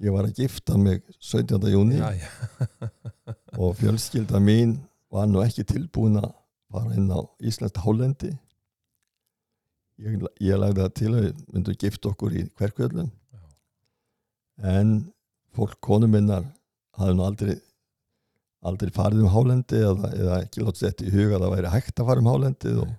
[0.01, 1.67] ég var að gifta mig 17.
[1.73, 2.29] júni Já, já,
[3.61, 4.79] og fjölskylda mín
[5.13, 6.31] var nú ekki tilbúin að
[6.71, 8.31] fara inn á Íslands hálendi
[10.01, 13.11] ég, ég lagði það til að við myndum gifta okkur í hverkvöldum
[14.71, 14.95] en
[15.57, 16.47] fólk konu minnar
[16.97, 17.57] hafði nú aldrei
[18.61, 22.01] aldrei farið um hálendi eða, eða ekki látið þetta í huga að það væri hægt
[22.01, 22.91] að fara um hálendið og,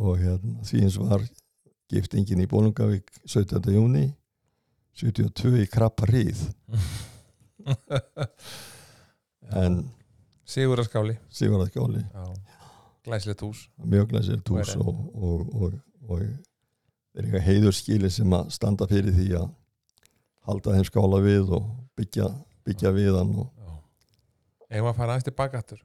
[0.00, 1.26] og hérna, því eins var
[1.90, 3.72] giftingin í Bólungavík 17.
[3.74, 4.04] júni
[4.98, 6.42] 72 í Krapparíð
[9.62, 9.82] en
[10.50, 12.24] Sigur að skáli Sigurðar Skjóli Já,
[13.06, 13.68] glæsilegt hús.
[13.78, 15.76] Mjög glæsilegt hús Og og, og,
[16.08, 16.24] og,
[17.14, 19.46] er eitthvað heiðurskili sem að standa fyrir því að
[20.48, 22.30] halda þeim skála við og byggja,
[22.66, 23.70] byggja við hann og Já.
[24.70, 25.82] Eigum að fara aðeins tilbaka aftur?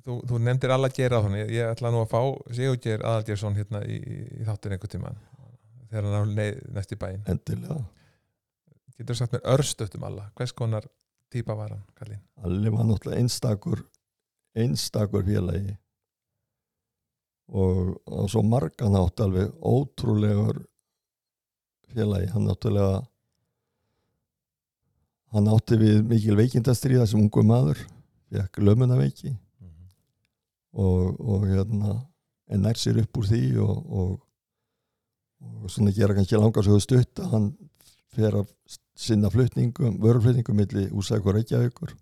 [0.00, 2.20] Þú, þú nefndir alla gera þannig ég, ætla nú að fá
[2.56, 3.98] Sigurgeir Aðalgeirsson hérna í,
[4.40, 5.12] í þáttin einhvern tíma
[5.90, 7.24] þegar hann á næst í bæinn.
[7.30, 7.82] Endilega.
[8.98, 10.28] Getur sagt mér örstuft um alla?
[10.36, 10.86] Hvers konar
[11.32, 13.84] típa var hann, Kallinn Alli var náttúrulega einstakur
[14.54, 15.76] einstakur félagi.
[17.50, 20.60] Og á svo margan átt alveg ótrúlegur
[21.90, 22.30] félagi.
[22.30, 23.00] Hann náttúrulega
[25.34, 27.80] hann átti við mikil veikindastriða sem ungu maður
[28.30, 29.34] fekk lömunaveiki.
[30.70, 31.96] Og, og hérna
[32.50, 34.10] en nær sér upp úr því og, og,
[35.40, 37.48] og svona gera kannski langar svo stutt að hann
[38.14, 38.50] fer að
[39.00, 41.94] sinna flutningum, vöruflutningum milli Úsæk og Reykjavíkur.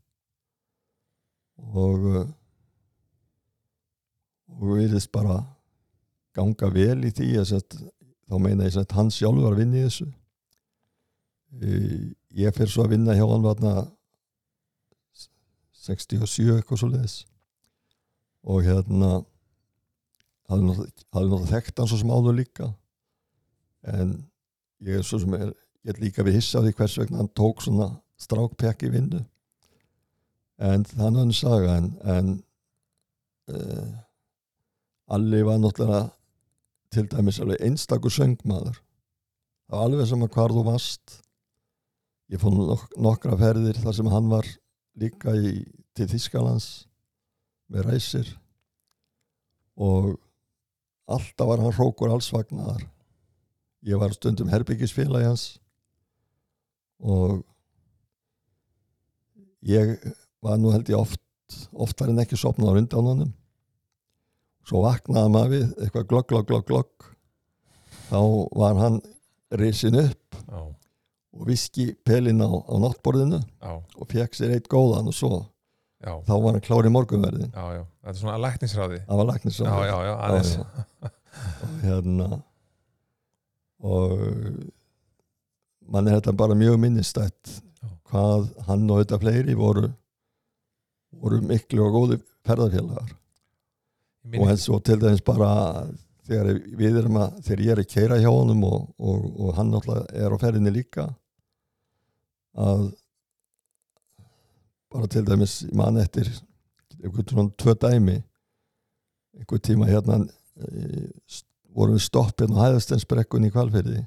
[1.59, 2.27] Og uh,
[4.59, 5.43] og viðist bara
[6.37, 7.53] ganga vel í því að
[8.29, 10.09] þá meina ég að hann sjálfur var að vinna í þessu.
[11.59, 11.69] E,
[12.43, 13.73] ég fer svo að vinna hjá hann varna
[15.89, 17.17] 67 eitthvað svo leiðis
[18.49, 19.23] og hérna
[20.49, 22.69] hafði náttúrulega þekkt hann svo sem áður líka
[23.87, 24.15] en
[24.85, 25.53] ég er svo sem er
[25.89, 27.89] ég er líka við hissa á því hvers vegna hann tók svona
[28.21, 29.23] strákpekk í vinnu.
[30.59, 32.33] En er hann saga en, en
[33.55, 33.87] uh,
[35.09, 36.11] Alli var náttúrulega
[36.93, 38.83] til dæmis alveg einstakur söngmaður.
[39.69, 41.17] Það var alveg sem að hvar þú varst.
[42.29, 44.49] Ég fór nok nokkra ferðir þar sem hann var
[45.01, 45.63] líka í,
[45.97, 46.69] til Þískalands
[47.73, 48.35] með ræsir.
[49.81, 50.19] Og
[51.09, 52.85] alltaf var hann hrókur alls vagnar
[53.87, 55.45] ég var stundum herbyggisfélagi hans
[56.99, 57.43] og
[59.63, 59.95] ég
[60.43, 61.23] var nú held ég oft
[61.73, 63.31] oftar en ekki sopnað á undan honum.
[64.69, 67.07] Svo vaknaði maður við eitthvað glogg, glogg, glogg, glogg
[68.11, 68.21] þá
[68.59, 68.99] var hann
[69.57, 70.61] risin upp Já,
[71.39, 75.31] og viski pelin á, á náttborðinu já, og fekk sér eitt góðan og svo
[76.05, 79.01] já, þá var hann klár í morgunverðin Þetta er svona að læknisráði.
[79.09, 80.53] Það var læknis Já, já, já, aðeins.
[80.57, 81.11] Já,
[81.69, 82.29] og hérna
[83.85, 84.19] og
[85.89, 87.55] mann er þetta bara mjög minnistætt
[88.09, 89.87] hvað hann og þetta fleiri voru
[91.19, 93.15] voru miklu og góði ferðarfélagar
[94.25, 95.51] minni og eins og til dæmis bara
[96.29, 99.71] þegar við erum að þegar ég er að keira hjá honum og, og, og hann
[99.73, 101.07] náttúrulega er á ferðinni líka
[102.59, 102.89] að
[104.93, 106.29] bara til dæmis mann eftir
[106.99, 108.19] einhvern svona tvö dæmi
[109.39, 111.09] einhvern tíma hérna e,
[111.75, 114.05] vorum við stoppin á hæðastensbrekkun í kvalfyrði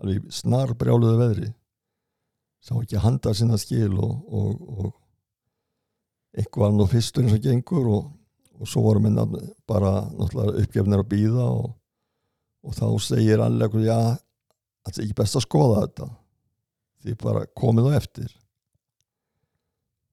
[0.00, 1.50] alveg snar brjáluðu veðri.
[2.60, 4.88] Sá ekki handa sinna skil og, og,
[6.36, 8.10] og var nú fyrstur eins og gengur og,
[8.60, 9.24] og svo voru minna
[9.68, 11.70] bara uppgefnir að býða og,
[12.76, 13.96] þá segir alveg já,
[14.84, 16.10] það er ekki best að skoða þetta.
[17.00, 18.30] Því bara komið á eftir.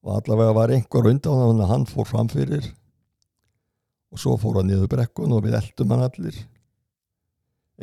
[0.06, 2.68] Og allavega var einhver undan þannig að hann fór framfyrir
[4.08, 6.38] og svo fór hann niður brekkun og við eldum hann allir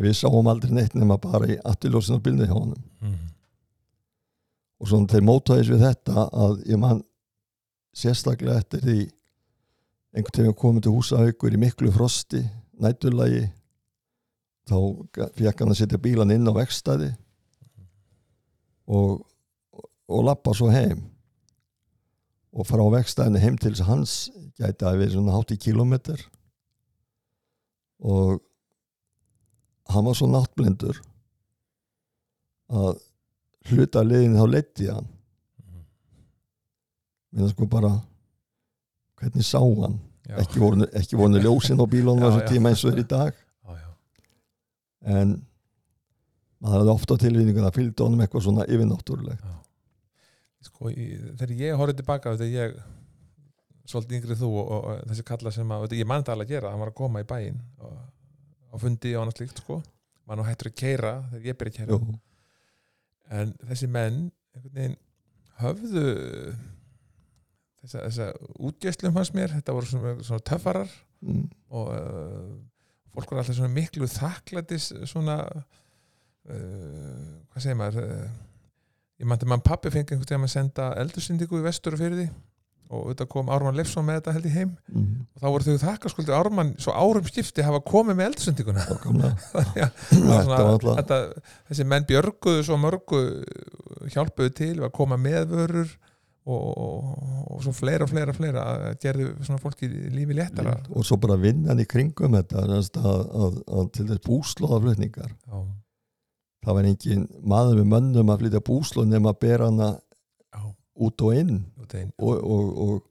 [0.04, 2.82] við sáum aldrei neitt nema bara í afturljósinu bylni hjá honum.
[3.02, 3.20] Mm.
[4.80, 7.04] og svona þeir mótaðis við þetta að ég man
[7.96, 8.98] sérstaklega eftir því
[10.16, 12.42] einhvern tíma komið til húsahaukur í miklu frosti,
[12.80, 13.46] nætturlagi
[14.68, 14.78] þá
[15.38, 17.12] fekk hann að setja bílan inn á vekstæði
[18.92, 19.22] og,
[20.08, 21.04] og lappa svo heim.
[22.56, 24.30] Og frá vekstæðinu heim til hans
[24.60, 26.22] gæti að vera svona 80 kilometr
[28.00, 28.40] og
[29.92, 31.00] hann var svo náttblindur
[32.74, 32.98] að
[33.70, 35.08] hluta liðin þá leiti hann.
[37.36, 37.92] Við sko bara
[39.20, 40.00] hvernig sá hann?
[40.26, 40.40] Já.
[40.42, 40.88] ekki voru,
[41.20, 43.36] voru ljósin á Já, þessu tíma eins og er í dag.
[43.36, 43.90] Já, já.
[45.20, 45.36] en
[46.58, 49.54] maður hafði ofta tilvinningun að fylgja honum eitthvað svona yfirnáttúrulegt.
[50.66, 52.78] Sko, þegar ég horfði tilbaka þegar ég
[53.86, 56.72] svolítið yngri þú og, og, þessi kalla sem að, ég mann það alveg að gera
[56.74, 58.00] hann var að koma í bæinn og,
[58.76, 59.80] á fundi og annað slíkt sko.
[60.26, 62.16] Maður nú hættur að keira þegar ég byrja að keira Jú,
[63.40, 64.22] en þessi menn
[64.66, 64.98] veginn
[65.62, 66.06] höfðu
[67.82, 68.30] þessa, þessa
[68.68, 69.54] útgjöslum hans mér.
[69.56, 71.46] Þetta voru svona, svona töffarar mm,
[71.78, 72.50] og uh,
[73.16, 78.28] fólk voru alltaf svona miklu þakklætis svona uh, hvað segir maður uh,
[79.22, 82.28] ég mætti mann pappi fengi einhvern veginn að senda eldursyndiku í vestur og fyrir því
[82.90, 84.74] og auðvitað kom Ármann Leifsson með þetta held í heim.
[84.92, 88.30] Mm, og þá voru þau þakkarskuldi Ármann svo árum skipti hafa komið með
[90.36, 91.22] alltaf þetta,
[91.70, 93.22] þessi menn björguðu svo mörgu
[94.14, 95.96] hjálpuðu til að koma með vörur
[96.46, 97.08] og, og,
[97.56, 100.78] og svo fleira og fleira fleira að gerðu svona fólki lífi léttara.
[100.94, 105.34] Og svo bara vinnan í kringum þetta að, að, að til þess búslóðaflutningar.
[106.66, 109.90] Það var engin maður með mönnum að flytja búslóð nema að bera hana
[110.96, 111.60] út og inn.
[111.82, 113.04] Út og, og, og,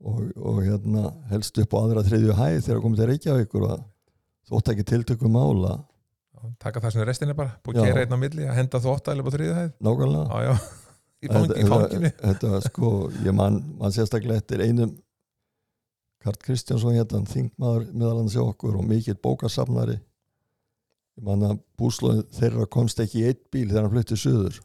[0.00, 3.86] og, og hérna helst upp á aðra þriðju hæð þegar komið til Reykjavíkur og
[4.50, 5.78] þótt ekki tiltökum mála.
[6.60, 9.10] Taka það sem er restina bara, búið að keira einn á milli að henda þvótt
[9.12, 9.72] alveg á þriðu hæð.
[9.84, 10.40] Nákvæmlega.
[10.40, 10.52] Já,
[11.20, 12.12] í, fang, í fanginu.
[12.64, 12.92] sko,
[13.26, 14.94] ég man, man sérstaklega eftir einum
[16.20, 19.96] Karl Kristjánsson hérna, þingmaður meðal hann sjá okkur og mikill bókasafnari.
[21.16, 24.58] Ég man að búslóðin þeirra komst ekki í eitt bíl þegar hann fluttið suður.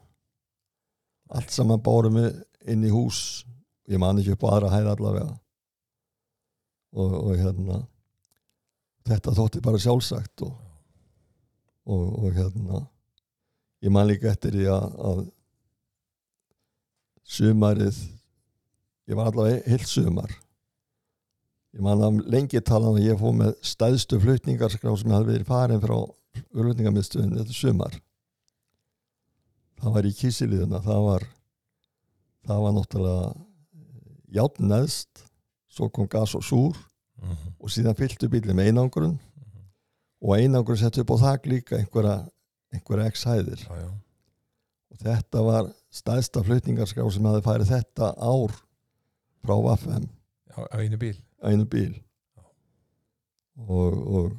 [1.36, 2.42] Allt saman bárum við
[2.72, 3.46] inn í hús.
[3.90, 5.34] Ég man ekki upp á aðra hæð allavega.
[6.96, 7.82] Og, og hérna
[9.06, 10.54] þetta þótti bara sjálfsagt og,
[11.86, 12.86] og, og hérna
[13.86, 15.20] ég man líka eftir því að, að
[17.36, 18.00] sumarið
[19.06, 20.34] ég var allavega heilt sumar.
[21.76, 25.50] Ég man að lengi talan að ég fóð með stæðstu flutningarskrá sem ég hafði verið
[25.50, 25.98] farin frá
[26.56, 27.98] flutningamiðstöðin þetta sumar.
[29.82, 31.26] Það var í kísiliðuna það var
[32.46, 33.30] það var náttúrulega
[34.36, 35.26] játn neðst
[35.72, 36.78] svo kom gas og súr
[37.26, 39.68] Mhm, og síðan fylltu bílið með einangrun mhm.
[40.26, 42.18] og einangrun sett upp á þak líka einhverja,
[42.76, 43.92] einhverja x hæðir já, já,
[44.92, 48.58] og þetta var stæðsta flutningarskrá sem hafði farið þetta ár
[49.46, 49.56] frá
[50.52, 51.16] já, á einu bíl?
[51.40, 51.96] Á einu bíl.
[53.56, 54.32] Og, og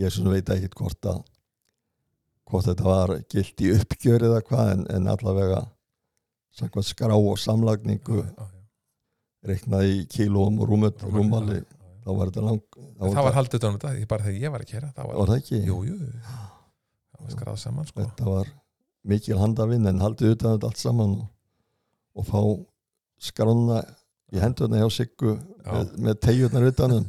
[0.00, 1.20] ég veit ekki hvort að
[2.48, 5.66] hvort þetta var gilt í uppgjör eða hvað en, en allavega
[6.58, 8.48] samkvæmt skrá og samlagningu já, já,
[9.52, 11.08] reiknaði í kílóum og já.
[11.12, 11.78] rúmali Já, já.
[12.02, 14.66] þá var þetta lang þá það var haldið utan um þetta, bara þegar ég var
[14.66, 15.62] að kera það var, það ekki?
[15.68, 18.02] Jú, jú það var skráð saman sko.
[18.02, 18.52] Þetta var
[19.12, 21.26] mikil handavinn en haldið utan þetta allt saman og,
[22.18, 22.40] og fá
[23.22, 23.80] skrána
[24.32, 27.04] í hendurna hjá Siggu með, með tegjurnar utanum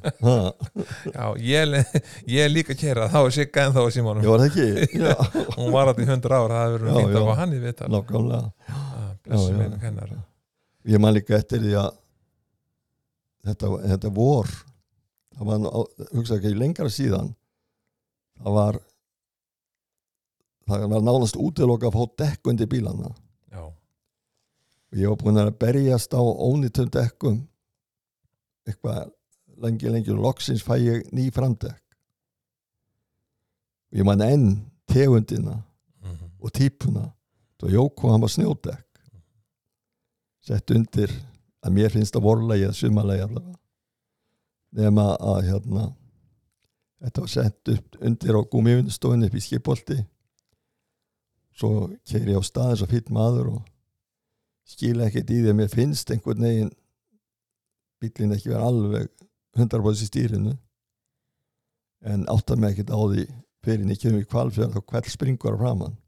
[1.15, 1.75] já, ég,
[2.29, 4.87] ég líka kera þá er Sigga en þá er Simónum var það ekki?
[5.05, 5.13] Já,
[5.55, 7.29] hún var alltaf í hundur ára, það hefur Já, verið fínt að já.
[7.29, 7.89] fá hann í viðtal.
[7.95, 8.41] Nákvæmlega
[9.27, 9.57] Já.
[9.57, 9.79] meina.
[9.79, 10.09] kennar
[10.85, 11.91] ég man líka eftir því að
[13.45, 14.47] þetta, þetta vor
[15.33, 17.31] það var, nú á- hugsa ekki lengra síðan
[18.43, 18.79] það var
[20.67, 23.09] það var nánast útiloka að fá dekk undir bílana.
[23.51, 27.41] Já, og ég var búin að berjast á ónýttum dekkum.
[28.67, 29.11] Eitthvað
[29.63, 31.81] lengi lengi og loksins fæ ég ný framdekk.
[33.91, 34.47] Og ég man enn
[34.87, 35.59] tegundina
[36.03, 37.09] mhm, og típuna.
[37.63, 38.92] Og Jóko hann var snjódekk
[40.43, 41.11] sett undir
[41.63, 43.59] að mér finnst það vorlegi eða sumarlegi allavega.
[44.73, 45.83] Nema að hérna
[47.03, 49.99] þetta var sett upp undir á gúmivinstofunni upp í skipolti
[51.53, 53.61] svo keiri ég á staðins og fýtt maður og
[54.73, 56.71] skila ekkert í því að mér finnst einhvern veginn
[58.01, 59.09] bílinn ekki vera alveg
[59.55, 60.53] 100% í stýrinu.
[62.03, 63.27] En áttar mig ekkert á því
[63.63, 65.99] fyrir ég kemur í kvalfjörð og kveld springur á framann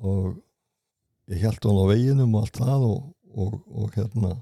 [0.00, 0.38] og
[1.30, 4.32] ég held hann á veginum og allt það og, og, og hérna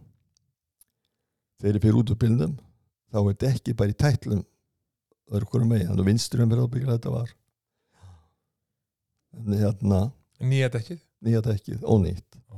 [1.58, 2.54] þegar ég fyrir út úr bílnum
[3.12, 4.44] þá er dekki bara í tætlum
[5.28, 7.32] hverju megin, þannig að vinsturum fyrir ábyggla þetta var.
[9.36, 10.00] En hérna
[10.40, 11.02] nýja dekkið?
[11.24, 12.38] nýja dekkið, ónýtt.
[12.38, 12.56] Já.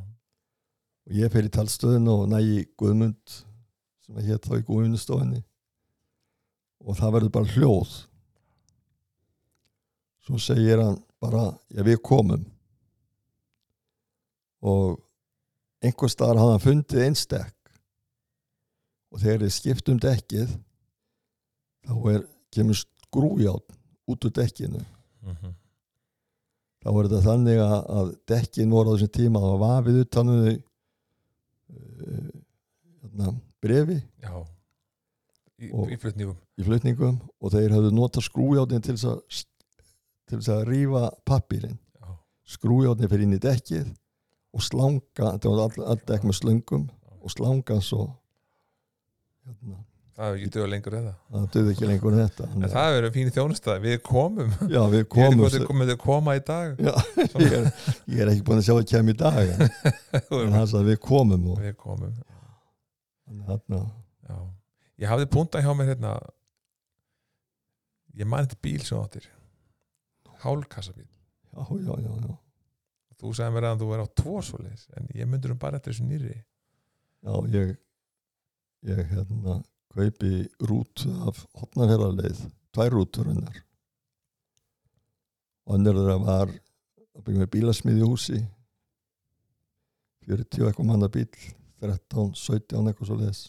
[1.11, 3.35] og ég fer í talstöðun og nægi Guðmund
[4.05, 5.43] sem hétt þá í Guðmundustofinni
[6.87, 7.97] og það verður bara hljóð.
[10.25, 12.47] Svo segir hann bara, já við komum
[14.61, 14.99] og
[15.81, 17.55] einhver staðar hafði hann fundið einstek
[19.11, 20.53] og þegar þið skiptum dekkið
[21.87, 23.77] þá er, kemur skrújátt
[24.11, 24.83] út úr dekkinu.
[25.21, 25.55] Mm -hmm.
[26.83, 30.33] þá er þetta þannig að, að dekkin voru á þessum tíma að var vafið utan
[30.33, 30.57] um þau
[31.71, 32.31] uh,
[33.03, 34.35] hérna, brefi já.
[35.61, 36.37] Í, í flutningum.
[36.57, 37.21] í flutningum.
[37.41, 39.47] Og þeir hafðu notað skrújáttinn til þess að
[40.31, 42.09] til þess að rífa pappirinn já,
[42.45, 43.91] skrújáttinn fyrir inn í dekkið
[44.57, 46.89] og slanga, þetta var all, all dekk með slöngum
[47.21, 48.07] og slanga svo
[49.47, 49.77] hérna,
[50.17, 51.13] það hefur ekki döða lengur eða?
[51.31, 54.51] Það döði ekki lengur en þetta en að- það hefur verið fín þjónustæð, við komum.
[54.75, 56.83] Já við ég veit komum ekki hvað þið koma í dag.
[56.83, 56.93] Já,
[57.45, 57.71] ég, er,
[58.15, 59.65] ég er ekki búin að sjá að kem í dag en,
[60.41, 62.13] en hann sagði við komum og við komum.
[64.31, 64.37] Já.
[65.01, 66.17] ég hafði punta hjá mér hérna
[68.19, 69.29] ég man þetta bíl sem áttir.
[70.43, 72.37] Hálkassabíl já, já, já, já,
[73.21, 75.95] þú sagði mér að þú er á tvo svoleiðis en ég myndur um bara eftir
[75.95, 77.77] þessu nýri já ég
[78.91, 79.61] ég hérna
[79.91, 82.41] kaupi rútu af hotnafjörðarleið
[82.75, 83.63] tvær rútur hennar.
[85.67, 88.41] Og hennar þeirra var að byggja með bílasmiði húsi
[90.29, 91.29] 40 eitthvað manna bíl
[91.83, 93.41] 13, 17 eitthvað svo leis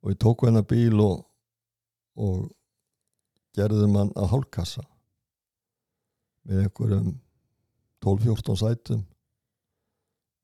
[0.00, 1.22] og ég tók hennar bíl og,
[2.18, 2.48] og
[3.56, 4.84] gerðum hann að hálkassa
[6.48, 7.10] með einhverjum
[8.04, 9.04] 12-14 sætum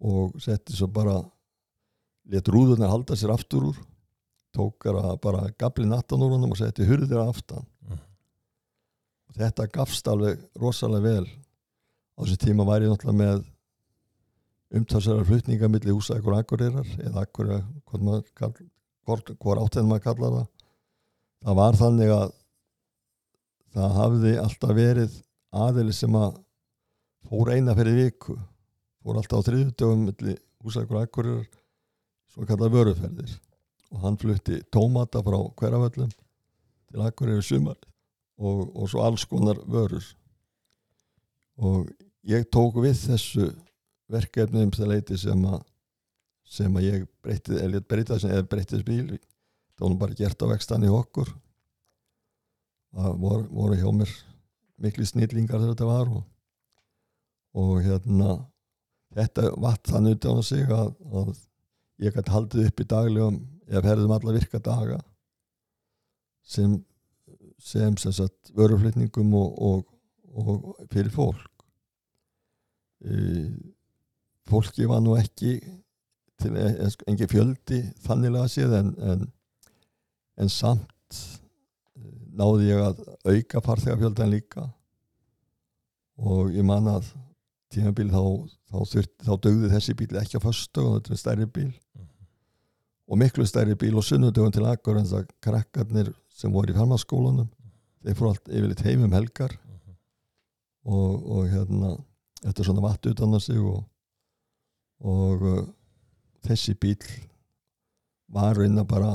[0.07, 1.17] og setti svo bara
[2.29, 3.79] let rúðunar halda sér aftur úr
[4.57, 7.65] tók bara, bara gafli nattan úr honum og setti hurðir aftan.
[7.83, 7.99] Mhm.
[9.29, 11.27] og þetta gafst alveg rosalega vel.
[12.17, 13.45] Á þessu tíma væri ég náttúrulega með
[14.73, 17.53] umtalsverðar flutninga milli húsa ekkur akkurirar eða akkur
[19.07, 20.49] hvort áttin maður kallar það.
[21.45, 22.33] Það var þannig að
[23.77, 26.41] það hafði alltaf verið aðili sem að
[27.31, 28.37] fór eina fyrir viku.
[29.03, 31.47] Fór alltaf á þriðutöfum milli húsa ekkur akkurirar
[32.33, 33.37] svo kallar vöruferðir.
[33.95, 36.11] Og hann flutti tómata frá hverjaföllum
[36.91, 37.79] til Akureyri sumar
[38.37, 40.05] og, og svo alls konar vörur.
[41.57, 41.89] Og
[42.27, 43.49] ég tók við þessu
[44.13, 45.65] verkefni um það leiti sem að
[46.47, 49.17] sem að ég breytti eða breytti þess bíl.
[49.77, 51.33] Það var nú bara gert á vextan í okkur.
[52.97, 54.13] Það voru, voru hjá mér
[54.81, 56.23] miklu snillingar þegar þetta var og,
[57.57, 58.39] og hérna
[59.17, 60.91] þetta vatt þannig utan á sig að,
[61.21, 61.31] að
[62.05, 65.01] ég gæti haldið upp í daglegum eða ferðum alla virka daga
[66.47, 66.77] sem
[67.59, 69.87] sem sem sagt vöruflutningum og, og,
[70.37, 71.65] og fyrir fólk.
[73.01, 73.49] E,
[74.49, 75.57] fólki var nú ekki
[76.41, 76.69] til e,
[77.09, 79.27] engin fjöldi þannilega séð en, en,
[80.37, 81.21] en samt
[81.97, 82.05] e,
[82.37, 84.69] náði ég að auka farþegafjöldan líka.
[86.17, 87.09] Og ég man að
[87.73, 88.23] tímabíl þá,
[88.71, 91.73] þá, þá dögði þessi bíl ekki á föstu og þetta er stærri bíl.
[93.07, 97.51] Og miklu stærri bíl og sunnudögun til akkur en það krakkarnir sem voru í farmaskólanum
[98.07, 99.55] þeir fór allt yfirleitt heim um helgar.
[100.87, 101.97] Og, og hérna
[102.43, 103.81] þetta er svona vatt utan sig og,
[105.03, 105.65] og uh,
[106.47, 107.01] þessi bíl
[108.31, 109.13] var raunar bara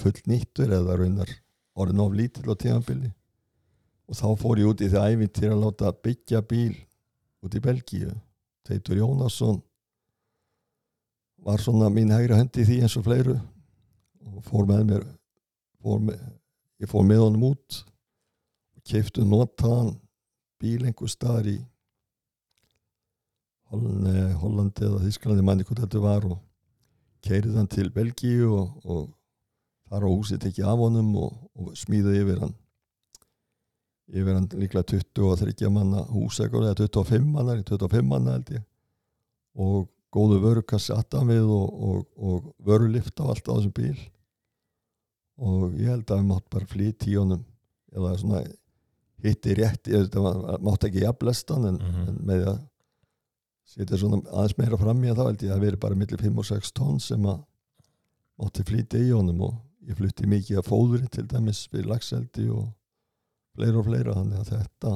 [0.00, 1.30] full nýttur eða raunar
[1.76, 3.12] orðin of lítill á tímabili.
[4.06, 6.76] Og þá fór ég út í því æfintir að láta byggja bíl
[7.46, 8.12] út í Belgíu.
[8.66, 9.60] Teitur Jónasson
[11.46, 13.36] var svona mín hægri höndi í því eins og fleiru
[14.26, 15.04] og fór með mér
[15.82, 16.24] fór með,
[16.82, 17.78] ég fór með honum út
[18.76, 19.94] og keiftu notaðan
[20.60, 21.58] bíl einhver staðar í
[23.66, 26.38] Hollandi, eða Þísklandi manni hvað þetta var og
[27.26, 29.08] keirið hann til Belgíu og, og
[29.90, 32.54] þar á húsið tekið af honum og, og smíðið yfir hann
[34.12, 38.62] yfir hann líklega 20 og 30 manna hús eða 25 manna 25 manna held ég.
[39.56, 43.96] Og góðu vörukassi aftan við og, og, og vörulift á allt á þessum bíl.
[45.36, 47.42] Og ég held að við mátt bara flýta í honum
[47.96, 48.44] eða svona
[49.24, 50.08] hitti rétt ég,
[50.64, 52.08] mátti ekki jafnlestan en, Mhm.
[52.08, 52.58] en með að
[53.66, 56.22] setja svona aðeins meira fram í að þá held ég að það veri bara millir
[56.22, 57.44] 5 og 6 tonn sem að
[58.38, 59.40] mátti flýta í honum.
[59.42, 59.54] Og
[59.88, 62.68] ég flutti mikið af fóðuri til dæmis fyrir lagseldi og
[63.56, 64.94] fleira og fleira þannig að þetta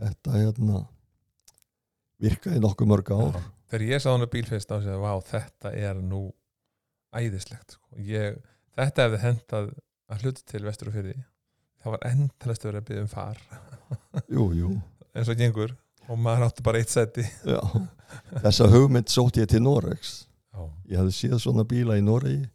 [0.00, 0.82] þetta hérna
[2.22, 3.36] virkaði nokkuð mörg ár.
[3.36, 3.46] Já.
[3.70, 6.22] þegar ég sá hana bílfest á sig að vá, þetta er nú
[7.16, 7.88] æðislegt sko.
[8.00, 8.38] ég,
[8.76, 9.72] þetta hefði hendað
[10.06, 11.24] að hluta til vestur og fyrir
[11.86, 13.42] það var endalast að vera að byggja um far.
[14.36, 14.70] Jú, jú,
[15.14, 15.74] eins og gengur.
[16.06, 17.60] Og maður átti bara eitt seti já.
[18.42, 20.12] Þessa hugmynd sótt ég til Noregs.
[20.54, 22.46] Já, ég hafði séð svona bíla í Noregi.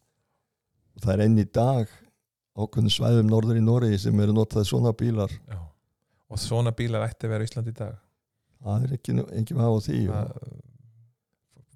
[0.96, 1.92] Og það er enn í dag
[2.58, 5.34] ákveðnum svæðum norður í Noregi sem eru notaði svona bílar.
[5.50, 5.60] Já.
[6.32, 7.98] og svona bílar ætti að vera í Ísland í dag?
[8.62, 10.58] Það er ekki, ekki með á því og, að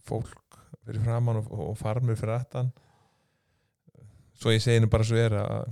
[0.05, 2.71] fólk fyrir framann og, og farmur fyrir aftan.
[4.35, 5.69] Svo ég segi nú bara svo er að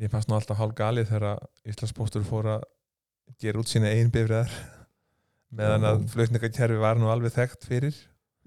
[0.00, 2.68] mér fannst nú alltaf hálf galið þegar Íslandsbóstur fór að
[3.40, 4.52] gera út sína einn bifræðar
[5.52, 7.96] meðan að flutningakerfi var nú alveg þekkt fyrir.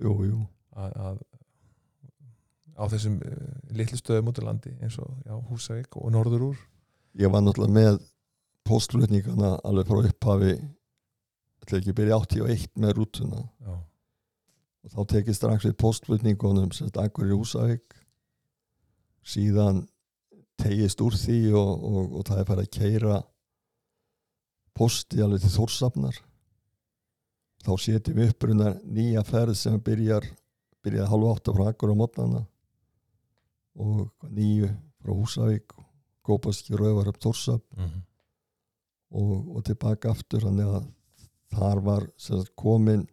[0.02, 0.41] Jú, jú,
[0.76, 1.20] að, að
[2.76, 6.61] á þessum uh, litlu stöðum út á landi eins og já, Húsavík og Norður úr.
[7.15, 7.99] Ég var náttúrulega með
[8.67, 10.55] postflutningana alveg frá upphafi
[11.63, 13.43] ætla ekki að byrja 81 með rútuna.
[13.63, 13.76] Já,
[14.86, 17.95] og þá tekið strax við postflutningunum sem þetta akkur í Húsavík.
[19.26, 19.86] Síðan
[20.61, 23.19] tegist úr því og, og, og það er farið að keira
[24.76, 26.19] posti alveg til Þórsafnar
[27.65, 30.28] þá setjum við upprunar nýja ferð sem byrjar
[30.86, 32.41] byrjaði halv átta frá akkur á mótnana
[33.76, 34.69] og nýju
[35.01, 35.73] frá Húsavík
[36.26, 38.03] gópaski rauvar upp Þórsaf mm
[39.15, 40.88] og, og tilbaka aftur þannig að
[41.55, 43.05] þar var sagt, komin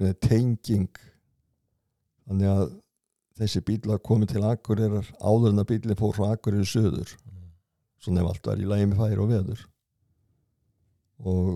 [0.00, 0.90] eh, tenging.
[2.26, 2.66] Þannig að
[3.40, 7.16] þessi bíla komið til Akureyrar áður en að bílinn fór frá Akureyri söður
[8.02, 9.62] svona ef allt var í lægi með færi og veður.
[11.26, 11.50] Og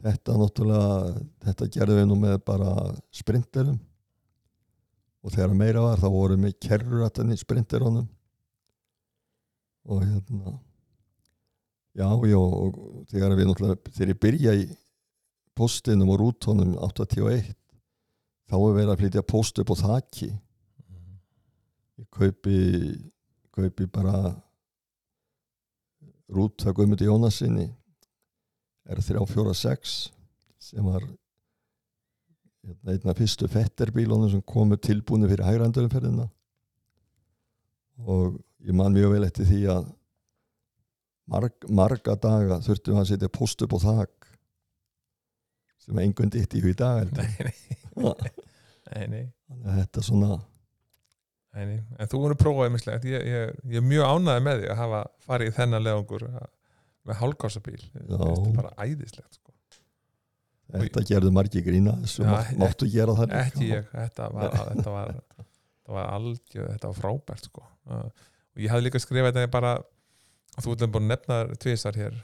[0.00, 2.74] þetta náttúrulega þetta gerðum við nú með bara
[3.14, 3.80] sprinterum
[5.20, 8.08] og þegar meira var þá vorum við kerruratan í sprinterunum
[9.90, 10.54] og hérna
[11.96, 14.68] já, já, og þegar við náttúrulega þegar ég byrja í
[15.58, 17.50] postinum og rútonum 81
[18.50, 20.30] þá er verið að flytja post upp á þakki
[22.00, 22.60] ég kaupi
[23.50, 24.16] kaupi bara
[26.30, 27.66] rút það Guðmundi Jónasinni
[28.90, 29.96] er 346
[30.60, 31.04] sem var
[32.66, 36.28] hérna, einn af fyrstu fetterbílunum sem komu tilbúinu fyrir hægrandurumferðina
[38.06, 39.88] og ég man mjög vel eftir því að
[41.30, 44.30] marg, marga daga þurftum við að setja post upp á þak
[45.80, 50.38] sem engun ditt í í dag nei, nei, þetta svona
[51.50, 51.78] Nei, nei.
[51.98, 55.00] En þú voru prófaði mislegt ég, ég, ég er mjög ánæði með því að hafa
[55.24, 58.02] farið í þennan leðungur með hálkásabíl Já.
[58.06, 59.49] þetta er bara æðislegt sko.
[60.74, 63.80] Þetta gerðu margi grína þessu, Já, mátt, máttu gera það líka.
[63.92, 67.64] þetta var, þetta var, þetta var algjör, þetta var frábært sko.
[67.90, 69.74] og ég hafði líka skrifað þetta bara
[70.60, 72.16] þú ætlum búin að nefna tvisar hér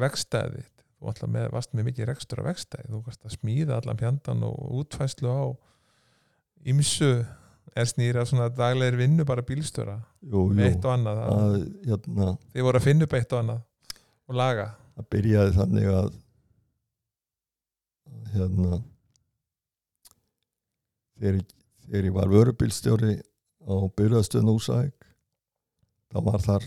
[0.00, 0.64] vegstæði
[1.00, 4.56] þú með, varst með mikið rekstur á vegstæði þú varst að smíða allan pjandan og
[4.82, 5.44] útfæslu á
[6.68, 7.12] ymsu
[7.76, 11.56] er snýra svona daglegir vinnu bara bílstöra eitt og annað að,
[11.86, 13.62] hérna, þið voru að finna upp eitt og annað
[14.30, 14.66] og laga.
[14.98, 16.10] það byrjaði þannig að,
[18.34, 18.80] hérna
[21.18, 21.42] þegar,
[21.86, 23.16] þegar ég var vörubílstjóri
[23.66, 25.06] á byrjaðstöðun Úsæk
[26.10, 26.66] þá var þar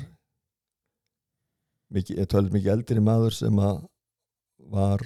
[1.94, 3.82] mikið, tölði mikið eldri maður sem að
[4.74, 5.04] var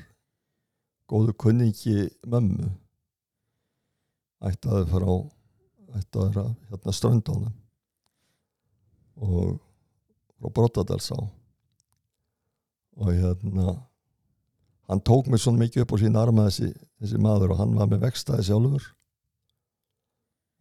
[1.07, 2.69] góðu kunningi mömmu.
[4.47, 5.11] Ættaði frá
[5.97, 7.55] ættaði að hérna ströndónum
[9.17, 9.57] og
[10.37, 11.17] frá Brottadalsá.
[12.97, 13.73] Og hérna
[14.87, 16.71] hann tók mig svona mikið upp á sín arma þessi,
[17.01, 18.85] þessi maður og hann var með vextaði sjálfur.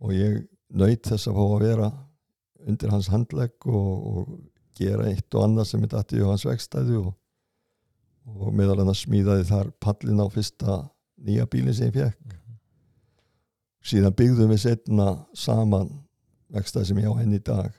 [0.03, 0.43] Og ég
[0.77, 1.91] naut þess að fá að vera
[2.67, 4.33] undir hans handlegg og, og
[4.77, 7.13] gera eitt og annað sem er dætti á hans vextaði og,
[8.27, 10.81] og meðal hann að smíðaði þar pallin á fyrsta
[11.23, 12.37] nýja bílinn sem ég fekk
[13.87, 15.91] síðan byggðum við setna saman
[16.53, 17.71] vextaði sem ég á henni í dag.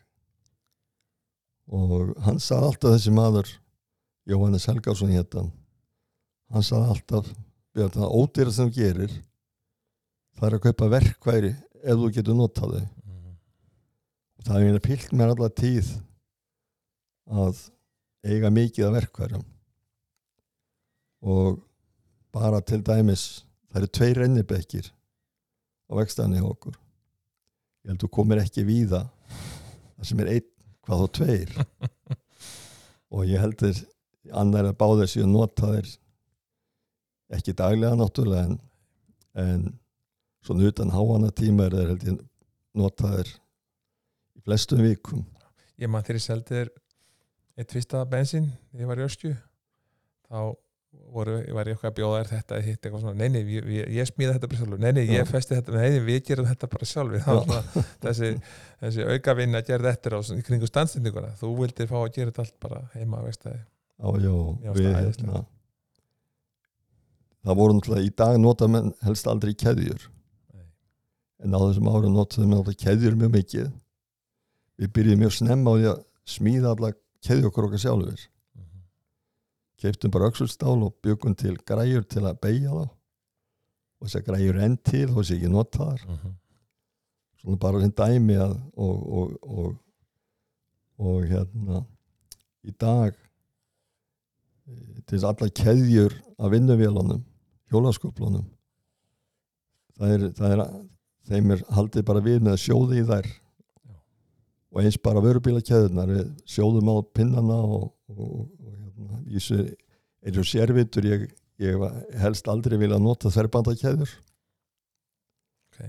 [1.68, 3.50] Og hann sagði alltaf þessi maður
[4.28, 5.52] Jóhannes Helgarsson héttan
[6.54, 7.32] hann sagði alltaf
[7.76, 9.16] "Björn, það ódýra sem þú gerir
[10.38, 11.52] það er að kaupa verkværi
[11.84, 12.86] ef þú getur notað þau.
[14.38, 15.92] Og það er einhverja pilt mér allar tíð
[17.28, 17.62] að
[18.28, 19.46] eiga mikið af verkværum
[21.28, 21.58] og
[22.36, 23.24] bara til dæmis
[23.72, 24.92] það eru tveir rennibekkir
[25.90, 26.76] á vegstæðinni hjá okkur.
[27.84, 29.06] Ég held þú komir ekki víða.
[29.98, 30.48] Það sem er einn
[30.86, 31.54] hvað þá tveir.
[33.16, 33.80] Og ég heldur
[34.36, 35.90] annar að báða sér nota þeir
[37.34, 38.60] ekki daglega náttúrulega en,
[39.44, 39.66] en
[40.46, 42.22] svona utan háana tíma er þeir held ég
[42.78, 43.34] nota þeir
[44.38, 45.26] í flestum vikum
[45.78, 46.72] ég þegar ég seldi þér
[47.58, 49.34] eitt fyrsta bensín þegar ég var í Östju
[50.28, 50.40] þá
[51.14, 53.68] voru, ég var ég eitthvað að bjóða þér þetta hitt eitthvað svona, nei, nei, ég,
[53.96, 55.28] ég, smíða þetta bara sjálfur, nei, nei, ég Já.
[55.30, 58.32] festi þetta nei, nei, við gerum þetta bara sjálfur Það þessi,
[58.82, 62.46] þessi aukavinna gerði eftir á svona, í kringu standsendinguna, þú vildir fá að gera þetta
[62.46, 63.60] allt bara heima, veist það
[63.98, 65.44] á já, finnst við það hérna.
[67.48, 70.08] Það voru náttúrulega í dag nota menn helst aldrei keðjur
[71.40, 73.68] en á þessum árum notaðum við alltaf keðjur mjög mikið
[74.82, 76.90] við byrjuðum mjög snemma á því að smíða alla
[77.28, 78.26] keðju okkur okkar sjálfur
[78.58, 78.82] Mhm.
[79.82, 84.60] keiptum bara öxulstál og byggum til græjur til að beigja þá og þess að græjur
[84.66, 86.34] enn til þó sé ekki notaðar Mhm.
[87.42, 89.78] svona bara sem dæmi að og, og, og,
[91.00, 91.86] og hérna
[92.66, 93.14] í dag
[94.68, 97.24] eh, til þess að allar keðjur af vinnuvélunum
[97.72, 98.46] hjólasköflunum
[99.98, 100.64] það er, það er
[101.28, 103.28] þeim er haldið bara við með að sjóði í þær.
[104.68, 110.46] Og eins bara vörubílakeðunar við sjóðum á pinnana og, og, og hérna, vísu er svo
[110.48, 111.08] sérvitur.
[111.08, 111.28] Ég,
[111.64, 111.86] ég
[112.22, 114.12] helst aldrei vilja nota þerbandakeður
[115.68, 115.80] Ok.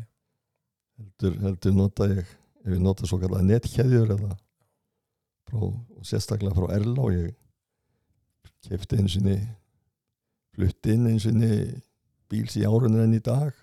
[0.98, 4.32] heldur, heldur nota ég ef ég nota svo kallar netkeðjur eða
[5.48, 7.34] frá, og sérstaklega frá Erla og ég
[8.66, 9.36] kefti einu sinni
[10.58, 11.50] flutti inn einu sinni
[12.28, 13.54] bíls í árunir enn í dag.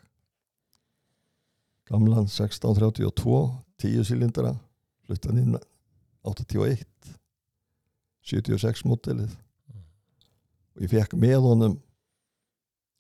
[1.90, 3.42] Gamlan 1632
[3.84, 4.56] 10 silindra
[5.06, 5.58] fluttan inn
[6.26, 6.86] 81
[8.26, 9.36] 76 mótelið
[10.76, 11.76] og ég fekk með honum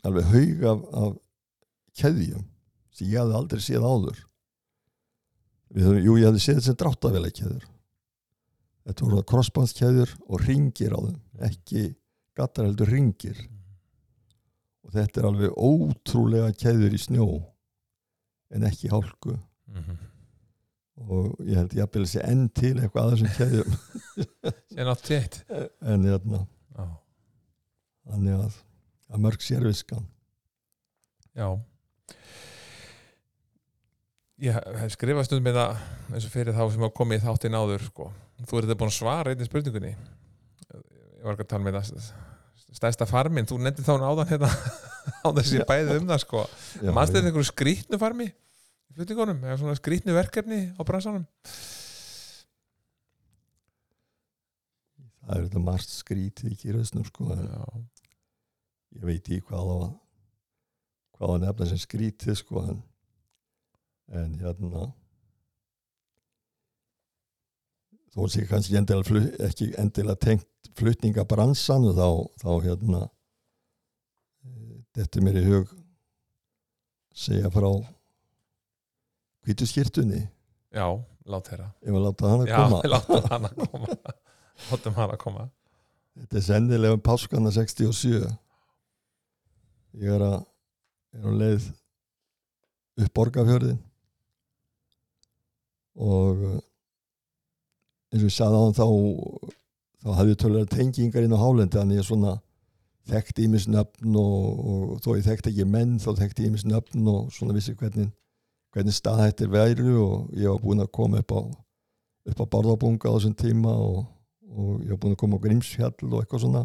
[0.06, 1.16] alveg haug af, af
[1.98, 2.44] keðjum
[2.94, 4.20] sem ég hafði aldrei séð áður.
[5.74, 7.66] Við jú ég hafði séð sem dráttavéla keður
[8.86, 11.86] þetta voru krossbandskeður og ringir á þeim ekki
[12.38, 13.40] gattar heldur ringir
[14.86, 17.28] og þetta er alveg ótrúlega keður í snjó
[18.56, 19.38] en ekki hálku.
[19.76, 19.96] Mhm.
[20.96, 23.74] og ég held ég að byrja sér enn til eitthvað að þessum keðjum.
[24.72, 26.46] Sér nátt sitt en hérna,
[26.78, 26.86] Já,
[28.08, 28.60] þannig að
[29.12, 30.06] að mörg sérviskan
[31.36, 31.50] já.
[34.46, 35.84] Ég hef skrifað stundum með það
[36.16, 38.08] eins og fyrir þá sem hafa komið í þáttinn áður sko.
[38.44, 39.94] Þú er þetta búin að svara einnig spurningunni?
[39.96, 42.10] Ég var ekki að tala með það
[42.76, 44.50] stærsta farminn, þú nefndi þá áðan hérna
[45.26, 45.66] á þessi Já.
[45.70, 46.44] bæði um það sko.
[46.82, 46.92] Já.
[46.92, 51.26] þetta einhverju skrýtnu farmi í flutningunum, eða svona skrýtnu verkefni á bransanum
[55.26, 57.30] það er þetta margt skrítið ekki í rausnum sko
[58.96, 59.88] ég veit í hvað á að
[61.16, 62.84] hvað á nefna sem skrítið sko en,
[64.14, 64.86] en hérna
[68.16, 72.08] þó sé kannski endilega ekki endilega tengt flutningabransan þá,
[72.42, 73.02] þá hérna
[74.46, 75.74] eh, þetta er mér í hug
[77.16, 77.70] segja frá
[79.46, 80.24] hvítu skýrtunni
[80.76, 80.88] já
[81.26, 82.82] lát þeirra ef að láta hana Já, koma?
[82.94, 83.88] látum hana koma.
[84.70, 85.46] Látum hana koma.
[86.16, 88.20] Þetta er sennilega um páskana 67
[90.00, 90.38] ég er að
[91.16, 91.66] er á leið
[93.02, 93.80] upp borgarfjörðin
[95.96, 96.62] og eh,
[98.14, 98.88] eins og ég sagði á hann þá
[100.06, 102.36] þá hafði ég tölulega tengingar inn á hálendi þannig ég svona
[103.10, 107.34] þekkti ímis nöfn og, og þó ég þekkti ekki menn þá þekkti ímis nöfn og
[107.34, 108.10] svona vissi hvernig
[108.76, 111.42] hvernig staðhættir væru og ég var búinn að koma upp á
[112.26, 114.02] upp á barðabunga á þessum tíma og,
[114.50, 116.64] og ég var búinn að koma á Grímsfjall og eitthvað svona.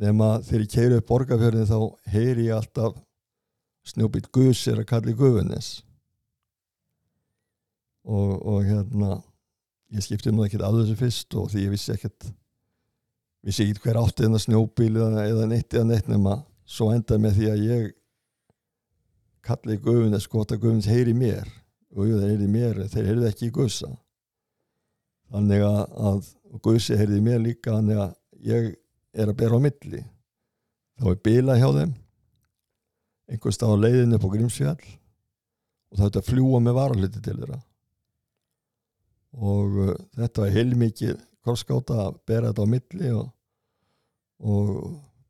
[0.00, 1.78] Nema þegar ég keiri upp borgarfjörðin þá
[2.14, 2.96] heyri ég alltaf
[3.90, 5.70] snjóbít gus er að kalli gufunis
[8.04, 9.18] og, og hérna
[9.90, 12.28] ég skipti nú ekkert af þessu fyrst og því ég vissi ekkert
[13.46, 16.36] vissi ekkert hver átti þennan snjóbíl eða, eða neitt eða neitt nema
[16.70, 17.88] svo endaði með því að ég
[19.82, 21.48] gufunis hvort að gufunis heyri í mér.
[21.96, 23.88] Og jú, þeir heyri mér þeir heyrði ekki í gusa.
[25.30, 25.80] Þannig að,
[26.10, 28.12] að gusi heyrði í mér líka þannig að
[28.46, 28.68] ég
[29.10, 30.04] er að bera á milli.
[31.00, 31.96] Þá er bila hjá þeim
[33.30, 34.86] einhvers stað á leiðinu á Grímsfjall
[35.90, 37.58] og það er að fljúa með varaliti til þeirra
[39.36, 43.30] og uh, þetta var heilmikið korskáta að bera þetta á milli og,
[44.40, 44.74] og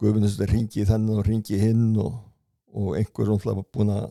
[0.00, 2.16] guðfinnist þetta ringi þennan og ringi hinn og,
[2.74, 4.08] og einhver var búin að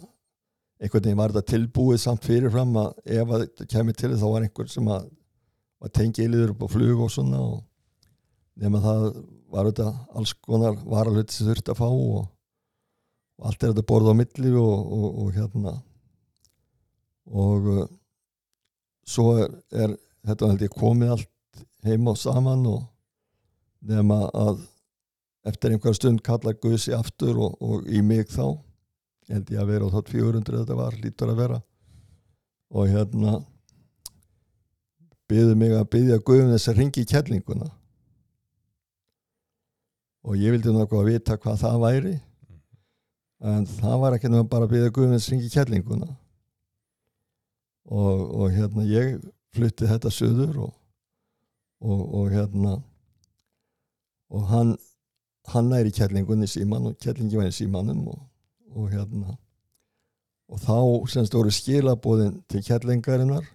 [0.79, 4.45] einhvern veginn var þetta tilbúið samt fyrirfram að ef að þetta kemur til þá var
[4.45, 5.09] einhver sem að
[5.79, 7.59] var tengiðliður upp á flug og svona og
[8.59, 9.05] nema það
[9.49, 9.87] var þetta
[10.19, 12.25] alls konar varalhut sem þurfti að fá og,
[13.39, 15.75] og allt er þetta borð á milli og hérna.
[17.29, 17.87] Og uh,
[19.09, 19.95] svo er, er
[20.27, 22.83] þetta held ég komið allt heim og saman og
[23.89, 24.59] nema að
[25.49, 28.59] eftir einhver stund kallar Guðsi aftur og, og í mig þá
[29.29, 31.59] held ég að vera á þátt 400 þetta var, lítur að vera.
[32.69, 33.39] Og hérna
[35.29, 37.69] byggðu mig að byggja Guðum þess að ringi í kjellinguna
[40.29, 42.15] og ég vildi náttúrulega að vita hvað það væri
[43.49, 46.09] en það var ekki náttúrulega bara að byggja Guðum þess að ringi í kjellinguna
[47.89, 49.17] og, og hérna ég
[49.55, 50.73] flutti þetta söður og,
[51.81, 52.77] og, og hérna
[54.29, 54.75] og hann
[55.49, 58.19] hann er í kjellingunni síman og kjellingi var í símanum og,
[58.75, 59.37] og hérna
[60.49, 60.77] og þá
[61.13, 63.47] semst voru skilabóðin til kjellingarinnar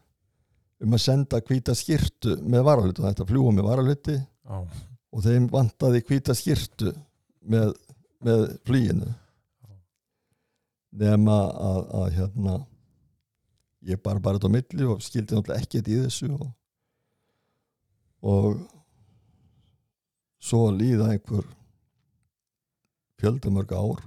[0.84, 4.58] um að senda hvita skirtu með varalhutu, þetta fljúa með varalhuti Já.
[5.14, 6.92] og þeim vantaði hvita skirtu
[7.40, 7.74] með,
[8.24, 9.10] með flýinu
[10.94, 12.58] nema að, að hérna
[13.84, 16.48] ég bara bara þetta á milli og skildi náttúrulega ekkert í þessu og,
[18.24, 18.44] og
[20.44, 21.46] svo líða einhver
[23.20, 24.00] fjöldamörg ár.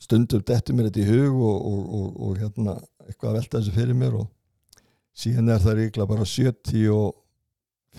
[0.00, 1.80] Stundum dettur mér þetta í hug og, og,
[2.26, 2.72] og, hérna
[3.06, 4.28] eitthvað að velta þessu fyrir mér og
[5.20, 7.12] síðan er það ríkla bara 74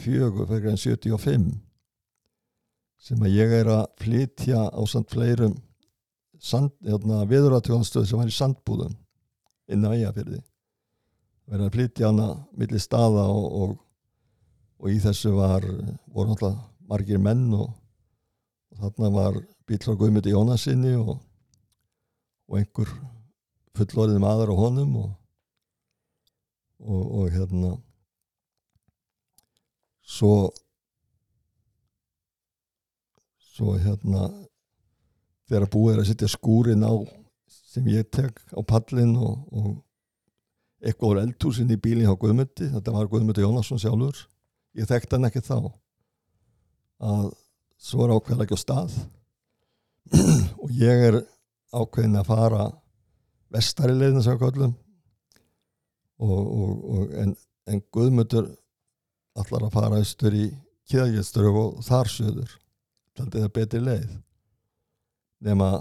[0.02, 1.52] fyrir en 75
[3.02, 5.56] sem að ég er að flytja á samt fleirum
[6.42, 8.96] hérna, viðratjóðanstöð sem var í sandbúðum
[9.70, 10.42] inn á eigafyrði
[11.52, 13.72] verið að flytja hana millir staða og, og,
[14.80, 15.66] og í þessu var
[16.14, 17.70] voru náttúrulega margir menn og,
[18.72, 21.20] og þarna var bíl frá Guðmyndi Jónasinni og,
[22.52, 22.90] einhver
[23.80, 24.96] fullorðið maður á honum
[26.82, 27.76] og hérna
[30.04, 30.52] svo
[33.54, 34.28] svo hérna
[35.48, 36.92] þegar búið er að setja skúrin á
[37.72, 39.72] sem ég tek á pallin og, og
[40.82, 42.68] eitthvað úr eldhúsin í bílinn hjá Guðmundi.
[42.74, 44.26] Þetta var Guðmundi Jónasson sjálfur.
[44.78, 45.58] Ég þekkti hann ekki þá.
[47.02, 47.28] Að
[47.82, 48.98] svo er ákveðlega ekki á stað.
[50.64, 51.22] Og ég er
[51.72, 52.66] ákveðin að fara
[53.52, 54.74] vestari leiðin sem kallum
[56.22, 57.34] og, og, og en,
[57.68, 58.50] en Guðmundur
[59.40, 60.50] allar að fara austur í
[60.92, 62.54] kjöðgjastur og þar söður
[63.18, 64.12] þetta er betri leið.
[65.42, 65.72] Nema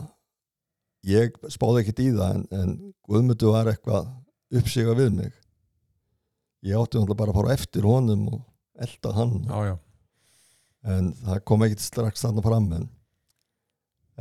[1.09, 2.73] ég spáði ekkert í það en, en
[3.09, 4.09] Guðmundur var eitthvað
[4.61, 5.33] uppsiga við mig.
[6.67, 8.41] Ég átti náttúrulega bara að fara eftir honum og
[8.81, 9.37] elda hann.
[9.49, 9.77] Já, já.
[10.95, 12.87] en það kom ekkert strax þarna fram en,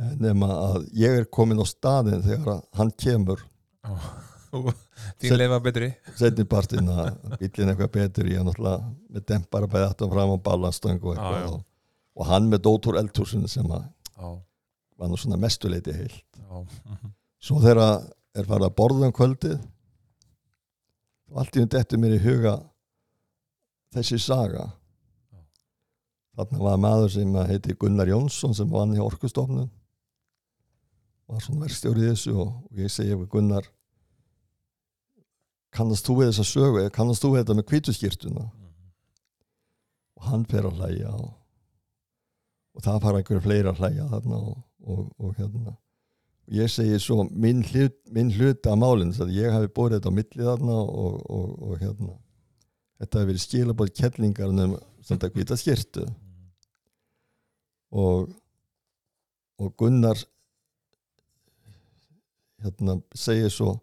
[0.00, 3.44] en nema að ég er komin á staðin þegar hann kemur.
[5.20, 5.88] Þín leið var betri.
[6.18, 11.04] setnipartin að bílinn eitthvað betur ég er náttúrulega með dempara bæði aftan fram á ballanstöng
[11.06, 11.60] og og,
[12.18, 14.26] og hann með Dóttor Eldhúsin sem að já,
[15.00, 17.12] var nú svona mestuleiti heil já, mhm.
[17.40, 18.02] svo þegar
[18.36, 19.56] er farið að borða um kvöldið
[21.30, 22.58] og allt í hún dettur mér í huga
[23.94, 24.68] þessi saga.
[26.38, 29.68] Þarna var maður sem heiti Gunnar Jónsson sem vann í orkustofnun.
[31.30, 33.66] Var svona verkstjóri í þessu og, og ég segi við Gunnar
[35.74, 38.46] kannast þú við þessa sögu kannast þú við þetta með kvítuskýrtuna
[40.18, 41.28] og hann fer að hlæja og,
[42.74, 44.56] og það fara einhverju fleiri að hlæja þarna og,
[44.90, 45.76] og, og hérna.
[46.48, 50.10] Og ég segi svo minn, hlut, minn hluta af málinn að ég hafi bórið þetta
[50.10, 52.16] á milli þarna og hérna.
[53.00, 54.76] Þetta hefur verið skilabóð kettlingar um
[55.06, 56.08] þetta hvita skýrtu
[57.90, 58.28] og
[59.60, 60.16] og Gunnar
[62.64, 63.74] hérna segir svo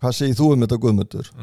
[0.00, 1.30] hvað segir þú um þetta Guðmundur?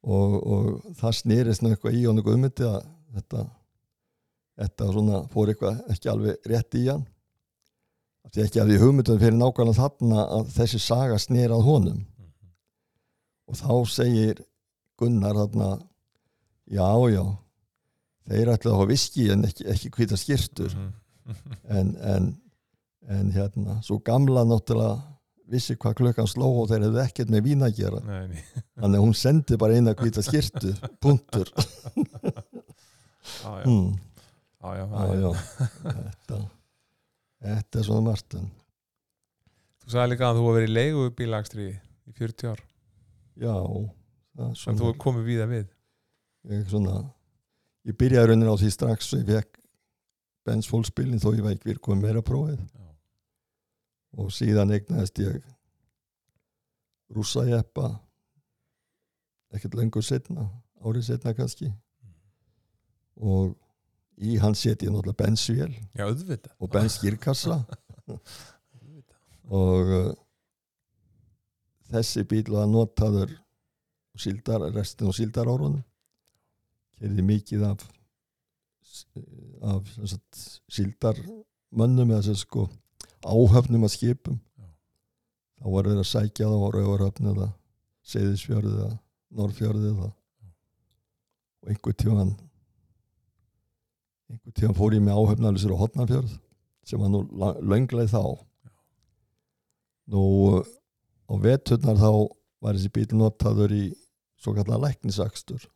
[0.00, 2.86] Og, og það snýrist eitthvað í honu Guðmundi að
[3.18, 3.42] þetta
[4.62, 7.02] þetta svona fór eitthvað ekki alveg rétt í hann
[8.30, 12.00] því ekki að því hugmyndum fyrir nákvæmlega þarna að þessi saga snýrað honum.
[13.50, 14.42] Og þá segir
[15.00, 15.70] Gunnar þarna
[16.70, 17.24] já já
[18.30, 22.28] þeir ætlaði að hafa viski en ekki, ekki hvita skýrtur en, en,
[23.10, 25.00] en hérna svo gamla náttúrulega
[25.50, 28.00] vissi hvað klukkan sló og þeir hefðu ekkert með vín að gera.
[28.06, 28.42] Nei, nei.
[28.78, 31.50] þannig að hún sendi bara eina hvita skýrtu punktur.
[33.40, 33.98] Já, já, mm.
[34.62, 34.84] já, já,
[35.20, 35.32] já,
[36.28, 36.38] já.
[37.40, 38.36] Þetta, er svona margt
[39.80, 42.60] Þú sagði líka að þú var verið í leigu bílagstri í 40 ár.
[43.40, 43.54] Já
[44.40, 45.70] en svona, þú komið víða við.
[46.50, 46.98] Ég, svona
[47.88, 49.58] ég byrjaði raunin á því strax og ég fekk
[50.46, 52.60] Benz fólkspilin þó ég var ekki komið meira prófið.
[52.60, 52.86] Já.
[54.20, 55.36] og síðan eignaðist ég
[57.14, 57.92] rússa jeppa
[59.54, 60.48] ekkert lengur setna
[60.80, 61.70] árið setna kannski.
[63.20, 63.56] Og
[64.20, 65.70] í hann seti ég náttúrulega bensvél.
[65.96, 66.06] Já,
[66.60, 67.60] og benskýrkassa
[69.60, 70.10] og uh,
[71.90, 73.32] þessi bíl var notaður
[74.20, 75.80] síldar, restin og síldarárunum.
[77.00, 77.86] Kerði mikið af
[79.62, 80.40] af sagt,
[80.72, 82.66] síldarmönnum eða sagt, sko,
[83.24, 84.38] áhöfnum að skipum.
[84.58, 84.68] Já.
[85.60, 87.48] þá voru þeir að sækja það á rauvarhöfn eða
[88.10, 88.90] seyðisfjörði eða
[89.40, 90.08] norðfjörði eða
[91.60, 92.32] og einhver tíðan
[94.30, 96.36] einhver tíðan fór ég með áhöfnalisir á Hotnafjörð
[96.86, 97.24] sem var nú
[97.66, 98.22] löngleið þá.
[100.10, 100.24] Nú
[101.30, 102.12] á veturnar þá
[102.60, 103.84] var þessi bíl notaður í
[104.40, 105.66] svo kallar læknisakstur.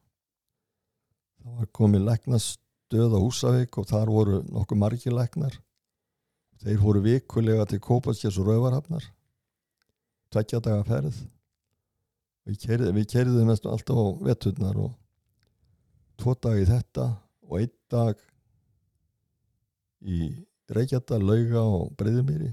[1.44, 5.58] Það var komið læknastöð á Húsavík og þar voru nokkuð margir læknar.
[6.64, 9.04] Þeir fóru vikulega til Kópaskjars og Rauvarhafnar
[10.34, 11.22] tveggja daga ferð.
[12.44, 14.94] Við mest alltaf á veturnar og
[16.20, 17.06] tvo dag í þetta
[17.48, 18.20] og einn dag
[20.04, 20.28] í
[20.74, 22.50] Reykjadal, Lauga og Breiðumýri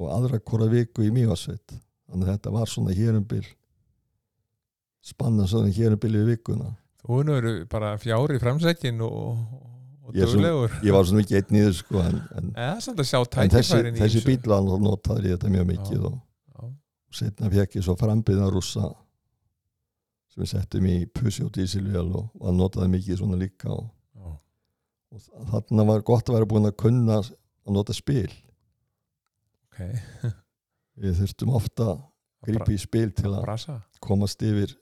[0.00, 1.74] og aðra hvora viku í Mývarsveit
[2.10, 3.44] þannig að þetta var svona hérumbil
[5.04, 6.70] spanna svona hérumbil í vikuna
[7.00, 9.38] Þú eru bara fjári í framsækin og,
[10.04, 10.40] og Ég er svo-
[10.84, 12.50] ég var svona mikið einn í þessu sko en, en,
[13.46, 14.24] en þessi, þessi þessu.
[14.26, 16.10] bíl var nú notaður í þetta mjög mikið Já.
[16.10, 16.18] og,
[16.66, 18.90] og setna fekk ég svo frambyggðan rússa
[20.30, 23.88] sem við settum í pusi og dísilvél og var notaði mikið svona líka og.
[25.10, 28.30] Og þarna var gott að vera búin að kunna að nota spil.
[29.70, 29.82] Ok,
[31.02, 32.00] við þurftum ofta að
[32.46, 33.80] grípa í spil til að brasa?
[34.00, 34.72] komast yfir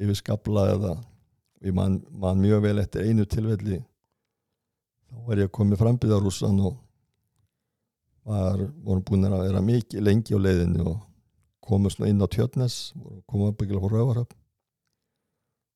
[0.00, 0.94] yfir skabla eða
[1.64, 3.80] ég man, man mjög vel eftir einu tilvelli
[5.08, 6.76] þá var ég komið frambyrða rússan og
[8.24, 11.02] var, vorum búin að vera mikið lengi á leiðinu og
[11.64, 12.92] komum svona inn á tjötnes
[13.30, 14.34] komum upp ekki á rauvaröf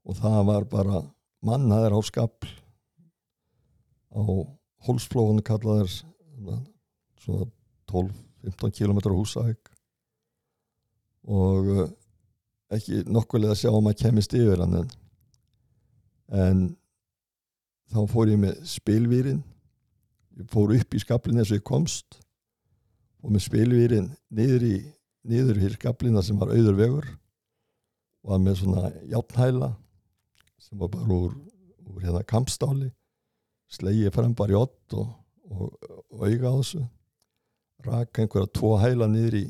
[0.08, 1.02] og það var bara
[1.44, 2.50] mannaðir á skabl
[4.14, 4.22] á
[4.86, 6.62] hólsflóðinu kallaðir svona-
[7.22, 7.48] svona
[7.90, 9.70] 12-15 km húsæk
[11.28, 11.88] og uh,
[12.72, 14.90] ekki nokkulega að sjá um að kemist yfir hann en,
[16.28, 16.62] en
[17.92, 19.42] þá fór ég með spilvýrin
[20.38, 22.20] ég fór upp í skablin eins og ég komst
[23.24, 24.76] og með spilvýrin niður í
[25.28, 27.08] niður í skablina sem var auður vegur.
[28.28, 29.72] Var með svona játnhæla
[30.62, 31.34] sem var bara úr,
[31.88, 32.90] úr hérna kampstáli
[33.72, 35.08] slegið fram bara í ott og,
[35.50, 35.72] og,
[36.12, 36.84] og auga á þessu.
[37.86, 39.46] Rak einhverja tvo hæla niður í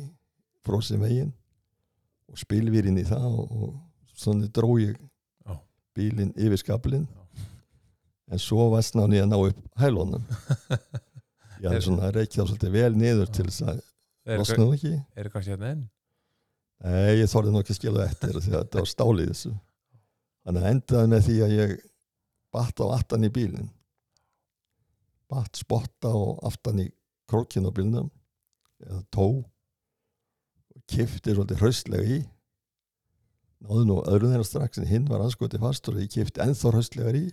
[0.67, 1.31] frósin veginn
[2.29, 4.99] og spilvýrin í það og, og svona dró ég
[5.99, 7.07] bílinn yfir skablin
[8.29, 10.25] en svo vestnáni að ná upp hælunum.
[11.59, 13.79] Ég hafði svona reykjað svolítið vel niður til þess að
[14.29, 14.93] eru losna það ekki.
[15.19, 15.81] er kannski hérna enn?
[16.85, 19.51] Nei, ég þorði nú ekki að skilja eftir því að þetta var stálið þessu.
[20.47, 21.73] Þannig að endaði með því að ég
[22.55, 23.73] batt á aftan í bílinn
[25.29, 26.89] batt spotta og aftan í
[27.29, 28.09] krókin á bílnum
[28.85, 32.21] eða tó og kifti svolítið hraustlega í.
[33.67, 37.19] Náðu nú öðru þeirra strax en hinn var anskoti fastur og ég kifti ennþá hraustlegar
[37.19, 37.27] í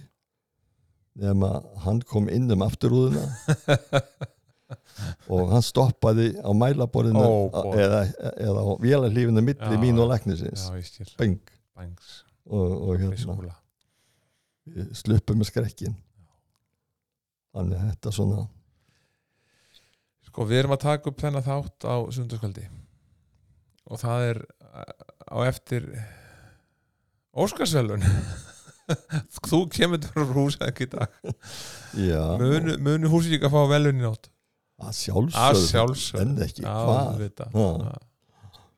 [1.22, 3.24] nema hann kom inn um afturúðuna
[5.34, 7.22] og hann stoppaði á mælaborðinu
[7.54, 7.78] boy.
[7.80, 8.02] eða,
[8.34, 9.82] eða á vélarlífinu milli Já.
[9.82, 10.68] mín og læknisins.
[11.20, 11.40] Beng
[12.50, 13.54] og, og við hérna
[14.98, 15.96] sluppum með skrekkin
[17.56, 18.46] þannig að þetta svona
[20.28, 22.66] sko við erum að taka upp þennan þátt á sundarskvöldi
[23.86, 24.42] og það er
[25.32, 25.88] á eftir
[27.36, 28.04] Óskarsvelun
[29.50, 31.12] þú kemur til húsa ekki í dag.
[32.40, 34.30] Munu, munu húsík að fá velun í nótt?
[34.80, 37.20] Að sjálfsög en ekki, hvað.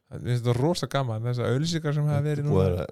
[0.08, 2.86] Mér finnst þetta rosa gaman þessar auðlýsingar sem hafa verið núna.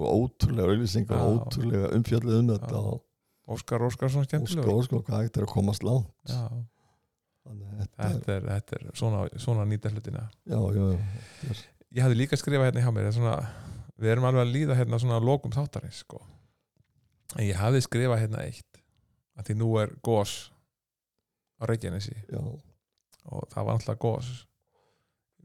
[0.00, 3.02] ótrúlega auðlýsingar ótrúlega umfjöldið um þetta og
[3.50, 4.74] Óskar Óskarsson óskar skemmtilegur.
[4.76, 6.12] Óskar hvað hægt er að komast langt?
[6.30, 6.44] Já,
[7.42, 10.28] þannig þetta þetta er, þetta er svona, svona nýta hlutina.
[10.46, 11.56] Já, já, já,
[11.92, 13.34] ég hafði líka skrifað hérna hjá mér svona,
[13.98, 16.22] við erum alveg að líða hérna svona lokum þáttarins sko.
[17.38, 18.80] en ég hafði skrifað hérna eitt
[19.36, 20.52] að því nú er gós
[21.58, 22.14] á Reykjanesi.
[23.32, 24.30] Og það var alltaf gós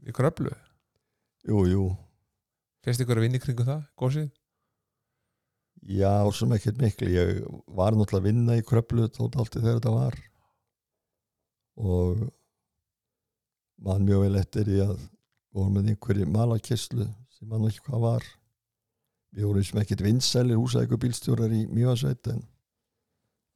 [0.06, 0.50] í kröflu,
[1.46, 1.84] jú, jú.
[2.84, 4.28] Fyrst ykkur að vinna í kringum það gósið,
[5.82, 7.44] já, sem ekkert miklu ég
[7.76, 10.18] var náttúrulega að vinna í kröflu þótt alltaf þegar þetta var.
[11.78, 12.26] Og
[13.86, 15.00] man mjög vel eftir því að
[15.54, 17.06] vorum með einhverju malakisslu
[17.36, 18.28] sem man ekki hvað var.
[19.34, 22.40] Við vorum sem ekkert vinsælir húsæku bílstjórar í Mjöðsveit en,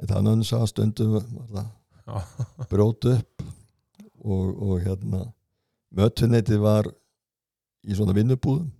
[0.02, 1.70] en það nönn sá stundum var það
[2.06, 2.22] já,
[2.72, 3.46] brót upp.
[4.22, 5.24] Og, og hérna
[5.90, 6.86] mötuneytið var
[7.82, 8.70] í svona vinnubúðum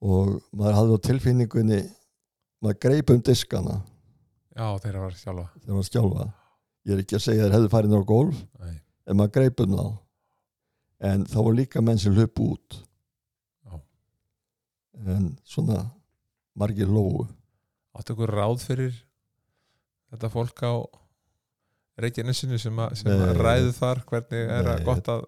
[0.00, 1.80] og maður hafði á tilfinningunni
[2.64, 3.80] maður greip um diskana.
[4.56, 6.28] Já þeirra var sjálfa þegar maður skjálfa.
[6.88, 8.76] Ég er ekki að segja þeir hefðu farið á golf Nei.
[9.06, 9.84] en maður greip um þá.
[11.10, 12.80] En þá var líka menn sem hlupu út.
[13.64, 13.80] Já.
[15.16, 15.84] en svona
[16.56, 17.28] margir lóu
[17.96, 18.96] áttu ykkur ráð fyrir
[20.10, 20.74] þetta fólk á
[22.00, 24.00] Reykjanesinu sem, sem ræðu þar?
[24.08, 25.26] Hvernig er Nei, gott að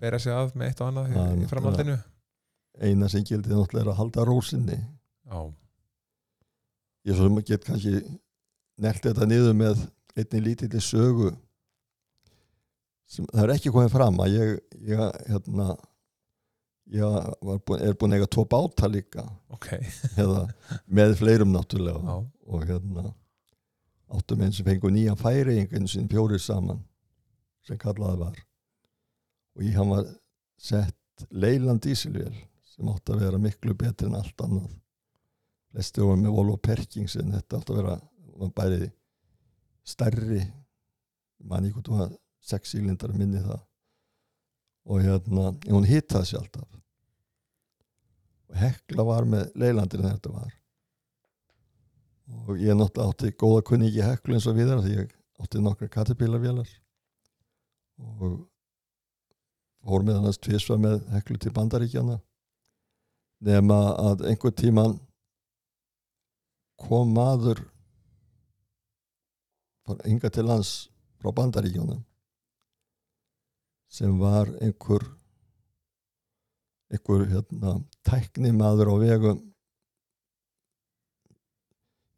[0.00, 1.96] bera sig að með eitt og annað í, framhaldinu
[2.82, 5.40] eina sem gildi náttúrulega er að halda rósinni Já,
[7.04, 7.96] ég svo sem get kannski
[8.80, 9.82] nelt þetta niður með
[10.18, 11.32] einni lítilli sögu
[13.10, 14.54] sem það er ekki komið fram að ég,
[14.90, 15.74] ég hérna
[16.92, 19.24] ég búin, er búin að eiga tvo báta líka.
[19.54, 19.70] Ok.
[20.20, 20.46] Eða
[20.86, 22.00] með fleirum náttúrulega.
[22.00, 22.16] Já,
[22.50, 23.12] og hérna
[24.14, 26.82] áttum einn sem fengu nýjan færi einhvern sinni fjórir saman
[27.64, 28.42] sem kallaði var.
[29.56, 30.10] Og hann var
[30.60, 32.34] sett leilan dísilvél
[32.74, 34.72] sem átti að vera miklu betri en allt annað.
[35.74, 38.90] Flesti voru með Volvo Perkins en þetta átti að vera bæri
[39.84, 40.42] stærri
[41.44, 42.12] manni hvort hún var
[42.44, 43.62] sex sílindar minni það.
[44.90, 46.68] Og hérna hún hittaði sér alltaf.
[48.50, 50.52] Og hekla var með leilandir en þetta var.
[52.48, 55.14] Og ég náttúrulega átti góða kunni ekki heklu eins og við því ég
[55.44, 56.68] átti nokkra katipílarvélar
[58.04, 58.38] og
[59.84, 62.16] fór með annars tvisva með heklu til bandaríkjana
[63.44, 64.96] nema að einhver tíman
[66.80, 67.60] kom maður
[70.04, 70.72] hinga til lands
[71.20, 72.00] frá bandaríkjónum
[73.94, 75.04] sem var einhver
[76.94, 77.76] einhver hérna,
[78.06, 79.42] tækni maður á vegum.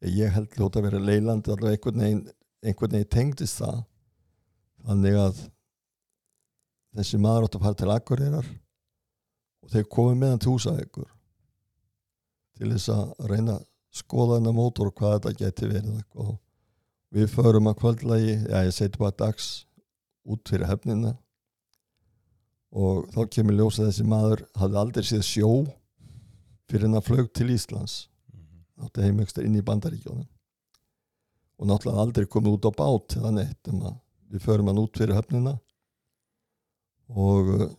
[0.07, 2.25] Ég held hljóta að vera leilandi allavega einhvern veginn,
[2.63, 3.83] einhvern veginn tengdist það.
[4.87, 5.43] Þannig að
[6.97, 8.51] þessi maður átt að fara til Akureyrar
[9.65, 11.16] og þeir komið með hann til húsaðegur
[12.57, 16.35] til þess að reyna að skoða hennar mótor og hvað þetta geti verið eitthvað.
[17.17, 19.47] við förum að kvöldlægi já ég seti bara dags
[20.27, 21.15] út fyrir hefnina
[22.77, 25.51] og þá kemur ljós að þessi maður hafði aldrei séð sjó
[26.67, 28.09] fyrir hann að flög til Íslands.
[28.83, 30.27] Átti heimekstar inn í bandaríkjónum
[31.57, 33.81] og náttúrulega aldrei komið út á bát eða neitt um
[34.29, 35.55] við förum hann út fyrir höfnina.
[37.09, 37.71] Og uh,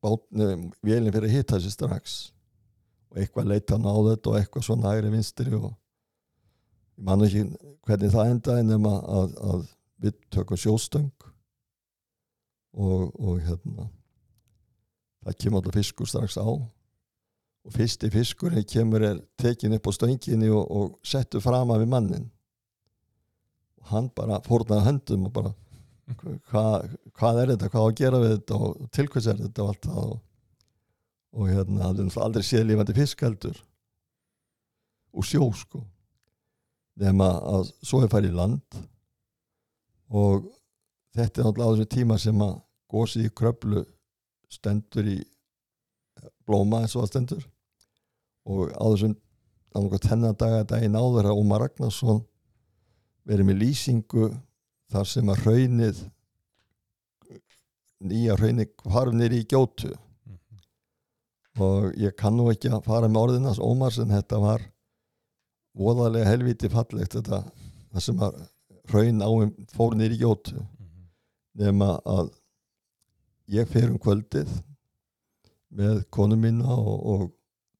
[0.00, 2.18] bátni, vélinn fyrir að hitta sér strax
[3.08, 5.76] og eitthvað leita þetta og eitthvað svona hægri vinstri og ég
[6.98, 7.44] man ekki
[7.86, 9.68] hvernig það endaði nema að, að
[10.02, 11.12] við tökum sjóstöng
[12.78, 13.88] og, og hérna
[15.24, 20.50] það kemur alltaf fiskur strax á og fyrsti fiskurinn kemur er tekin upp á stönginni
[20.50, 22.28] og, og settur fram af mannin
[23.82, 25.54] og hann bara fórnaði höndum og bara
[26.50, 26.88] hvað,
[27.18, 29.72] hvað er þetta, hvað á að gera við þetta og til hvers er þetta og
[29.72, 30.00] allt það?
[30.04, 30.24] Og,
[31.32, 33.58] og hérna, er náttúrulega aldrei séð lífandi fisk heldur.
[35.12, 35.82] Og sjó sko.
[36.98, 38.78] Nema að svo er farið í land.
[40.08, 40.48] Og
[41.16, 42.56] þetta er náttúrulega á þessu tíma sem að
[42.88, 43.84] gósið í kröflu
[44.48, 45.18] stendur í
[46.48, 47.46] blóma eins og það stendur.
[48.48, 49.16] Og á þessum
[49.76, 52.22] annarkoð tennadaga daginn áður að Ómar Ragnarsson
[53.28, 54.30] verið með lýsingu
[54.88, 56.04] þar sem að hraunið
[58.08, 59.92] nýja hraunið farf nýri í gjótu
[61.64, 64.64] og ég kann nú ekki að fara með orðinans Ómars en þetta var
[65.78, 67.42] voðalega helviti fallegt þetta
[67.92, 68.40] það sem að
[68.88, 70.58] hraun áum fór nýri í gjótu
[71.58, 72.30] nema að
[73.52, 74.50] ég fer um kvöldið
[75.78, 77.26] með konu mína og, og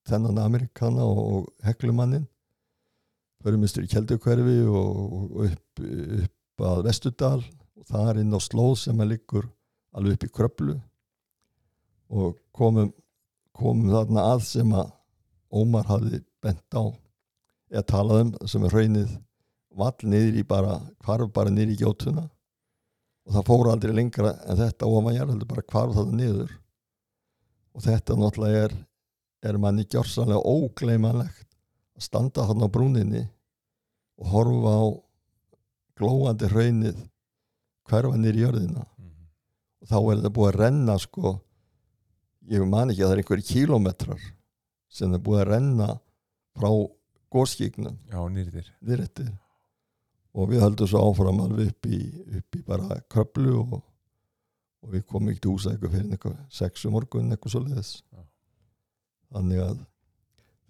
[0.08, 2.26] þennan Amerikana og, og heklumannin
[3.44, 5.82] förum við styrir Kjeldukverfi og, og upp,
[6.24, 9.48] upp að Vestudal og það er inn á slóð sem að liggur
[9.96, 10.76] alveg upp í kröplu
[12.08, 12.90] og komum,
[13.58, 14.94] komum þarna að sem að
[15.48, 16.84] Ómar hafði bent á
[17.72, 19.14] eða talað um sem er hraunið
[19.78, 20.74] vall niður í bara
[21.06, 22.26] hvarf bara niður í gjótuna.
[23.28, 26.52] Og það fór aldrei lengra en þetta ofan jarðaldur bara hvarf það niður.
[27.76, 28.76] Og þetta náttúrulega er
[29.48, 31.46] er manni gjörsanlega ógleimanlegt
[31.98, 33.24] að standa hann á brúninni
[34.18, 34.86] og horfa á
[35.98, 37.04] glóandi hraunið
[37.88, 38.82] hverfa nýr í jörðina.
[39.78, 41.36] Og þá er þetta búið að renna sko
[42.52, 44.22] ég man ekki að það er einhverjir kílómetrar
[44.98, 45.88] sem er búið að renna
[46.58, 46.70] frá
[47.32, 48.70] góðskíknum Já, nýrðir.
[48.80, 49.34] Þýrrettir
[50.38, 52.00] og við höldum svo áfram alveg upp í,
[52.38, 53.76] upp í bara kröplu og,
[54.84, 57.92] og við komum ekki til húsa eitthvað fyrir eitthvað sexu morgun eitthvað svo leiðis
[59.34, 59.78] þannig að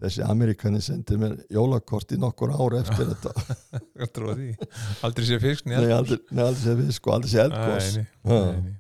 [0.03, 3.33] þessi Amerikani sendi mér jólakort í nokkur ára eftir þetta.
[4.03, 4.69] Ég trúi því.
[5.07, 8.77] Aldrei sé fisk nei, aldrei, aldrei sé við sko, aldrei sé nei.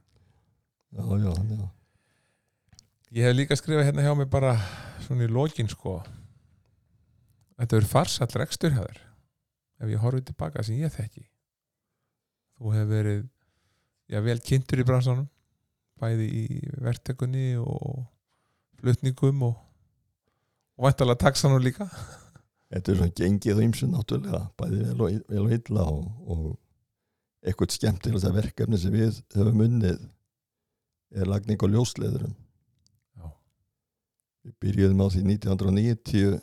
[0.94, 1.66] já, já, já,
[3.09, 4.52] Ég hef líka skrifað hérna hjá mig bara
[5.06, 6.02] svona í lokin sko.
[7.56, 8.98] Þetta er farsall rekstur hjá þér
[9.78, 11.22] ef ég horfið tilbaka sem ég þekki.
[12.59, 13.22] Þú hefur verið
[14.12, 15.28] já, vel kynntur í bransanum
[15.98, 16.44] bæði í
[16.85, 18.02] verktekunni og
[18.78, 19.55] flutningum og,
[20.76, 21.89] og væntalega taxanum líka.
[22.68, 26.44] Þetta er svona gengið og ymsun náttúrulega bæði vel og, vel og illa og, og
[27.40, 30.05] eitthvað skemmtilegast verkefni sem við höfum unnið
[31.16, 32.36] er lagning og ljósleðurum.
[34.48, 36.38] Við byrjuðum á því 1990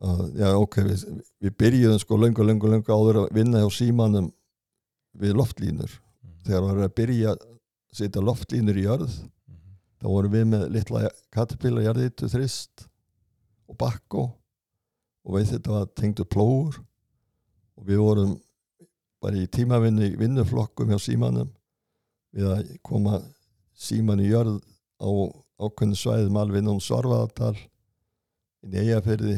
[0.00, 1.02] að, já ok við,
[1.44, 4.30] við byrjuðum sko löngu, löngu, löngu áður að vinna hjá símanum
[5.20, 5.90] við loftlínur
[6.20, 6.44] Mhm.
[6.46, 7.46] þegar var að byrja að
[7.92, 9.72] setja loftlínur í jörð Mhm.
[10.00, 12.86] þá vorum við með litla katapilla jarðitu þrist
[13.68, 14.22] og bakko
[15.24, 16.78] og veið þetta var tengdu plóur
[17.76, 18.40] og við vorum
[19.20, 21.50] bara í tímavinnu í vinnuflokkum hjá símanum
[22.34, 23.20] við að koma
[23.76, 24.62] síman í jörð
[25.00, 25.10] á
[25.60, 27.56] ákveðinu svæðum alveg Svarfaðardal
[28.64, 29.36] inn í Eyjafyrði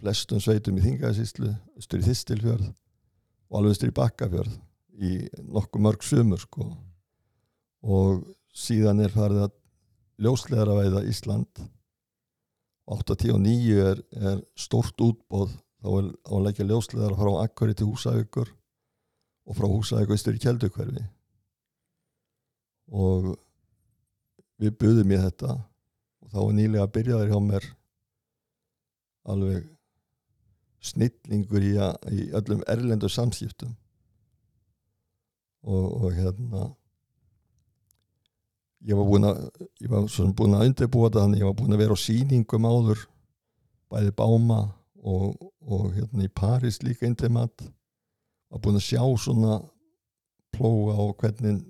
[0.00, 4.54] flestum sveitum í Þingasíslu austur í Þistilfjörð og alveg austur í Bakkafjörð
[5.00, 5.12] í
[5.48, 6.66] nokkuð mörg sumur sko.
[7.80, 8.22] Og
[8.52, 9.56] síðan er farið að
[10.20, 11.62] ljósleðara veiða Ísland
[12.90, 18.50] 89 er, er stórt útbóð þá er á að leggja ljósleðara frá Akkari til Húsavíkur
[19.46, 21.04] og frá Húsavíkur austur í Kjeldukverfi
[22.90, 23.30] og
[24.60, 27.68] við buðum í þetta og þá var nýlega byrjaður hjá mér
[29.30, 29.68] alveg
[30.80, 33.72] snillingur í, að, í öllum erlendu samskiptum.
[35.60, 36.70] Og, og hérna
[38.88, 39.40] ég var búin að
[39.82, 42.68] ég var svona búin að undirbúa þetta þannig ég var búin að vera á sýningum
[42.70, 43.02] áður
[43.92, 44.60] bæði Báma
[45.04, 47.66] og, og hérna í París líka intimat
[48.48, 49.58] var búin að sjá svona
[50.54, 51.60] plóga og hvernig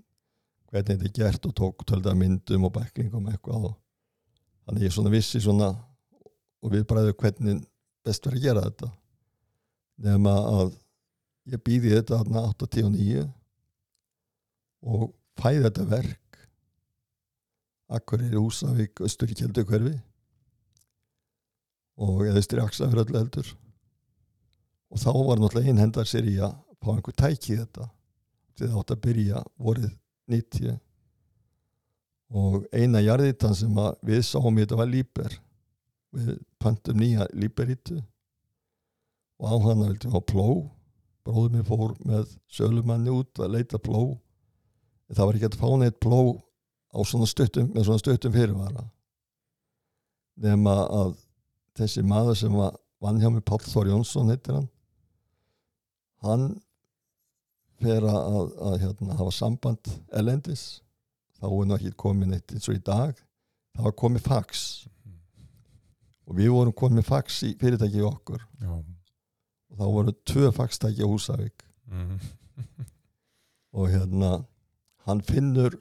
[0.71, 3.77] hvernig þetta er gert og tók tölda myndum og bæklingum eitthvað og
[4.67, 5.71] þannig ég svona vissi svona
[6.61, 7.63] og við bræðum hvernig
[8.07, 8.91] best verið að gera þetta.
[10.01, 10.75] Nema að
[11.51, 13.25] ég býði þetta þarna 89
[14.81, 15.07] og
[15.41, 16.41] fæði þetta verk.
[17.91, 19.97] Akkur er í Húsavík austur í Kjeldukverfi
[22.01, 23.49] og eða austur í Aksafjörð heldur.
[24.91, 27.89] Og þá var náttúrulega einhendar sér í að fá einhver tæki þetta.
[28.57, 29.91] Til það átt að byrja vorið
[30.31, 30.78] 90
[32.31, 35.32] og eina jarðitan sem við sáum þetta var Líber.
[36.15, 37.98] Við pöntum nýja Líberítu
[39.40, 40.47] og á hana vildum við á pló
[41.27, 45.69] bróður mér fór með sölumanni út að leita pló en það var ekki að fá
[45.81, 46.20] neitt pló
[47.07, 48.85] svona stuttum með svona stuttum fyrirvara.
[50.40, 51.12] Nema að
[51.78, 54.69] þessi maður sem var vann hjá mig Páll Þór Jónsson heitir hann.
[56.24, 56.47] Hann
[57.81, 59.90] fer að, að, að hérna, hafa samband
[60.20, 60.65] elendis
[61.40, 63.16] þá er nú ekki komin eitt eins og í dag.
[63.77, 64.65] Það var komið fax.
[66.28, 68.74] Og við vorum komið fax í fyrirtæki í okkur Já.
[68.77, 71.65] og þá voru tvö faxtæki á Húsavík.
[71.90, 72.20] Mhm.
[73.77, 74.44] og hérna
[75.07, 75.74] hann finnur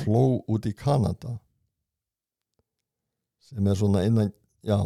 [0.00, 1.38] pló út í Kanada.
[3.44, 4.32] Sem er svona innan
[4.64, 4.80] já,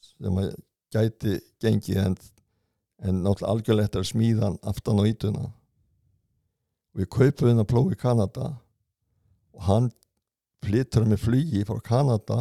[0.00, 0.54] sem að
[0.94, 2.16] gæti gengið en,
[3.02, 5.46] en náttúrulega algjörlegt er að smíða hann aftan á ítuna
[6.96, 8.54] við kaupum hennar pló í Kanada
[9.56, 9.90] og hann
[10.64, 12.38] flyttur með flugi frá Kanada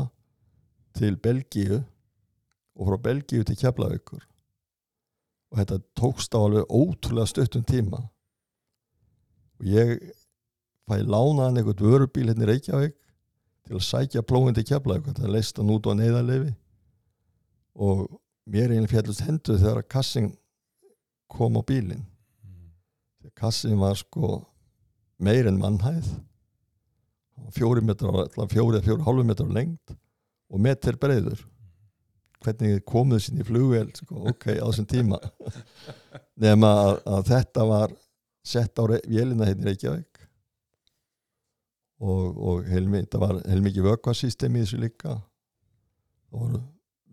[0.95, 1.81] til Belgíu
[2.75, 4.23] og frá Belgíu til Keflavíkur.
[5.51, 8.01] Og þetta tókst á alveg ótrúlega stuttum tíma.
[9.59, 9.97] Og ég
[10.87, 12.95] fæ lánaðan einhvern vörubíl hérna í Reykjavík
[13.65, 16.51] til að sækja plóin til Keflavík það leist hann út á neyðarlefi
[17.75, 18.05] og
[18.45, 20.27] mér einnig fjallust hendur þegar að kassin
[21.31, 22.05] kom á bílinn
[23.37, 24.39] kassin var sko
[25.17, 26.07] meir en mannhæð.
[27.55, 29.95] Fjóri allavega fjóri eða fjóri hálfu metrar á lengd
[30.49, 31.41] og metr breiður.
[32.43, 35.19] Hvernig þið komuðu sín í flugvél sko, ok, á þessum tíma.
[36.43, 37.95] Nema að, að þetta var
[38.45, 40.21] sett á vélina hérna í Reykjavík.
[42.05, 45.17] Og, og heilmi, þetta var heilmikið vökkvasystemi í þessu líka.
[46.35, 46.61] Voru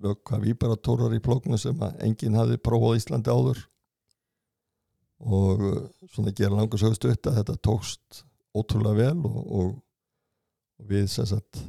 [0.02, 3.62] vökkva víbaratórar í plóknu sem enginn hafði prófað Íslandi áður
[5.22, 5.78] og uh,
[6.10, 9.70] svona gera langur sögust upp að þetta tókst ótrúlega vel og, og,
[10.82, 11.62] og við sem sagt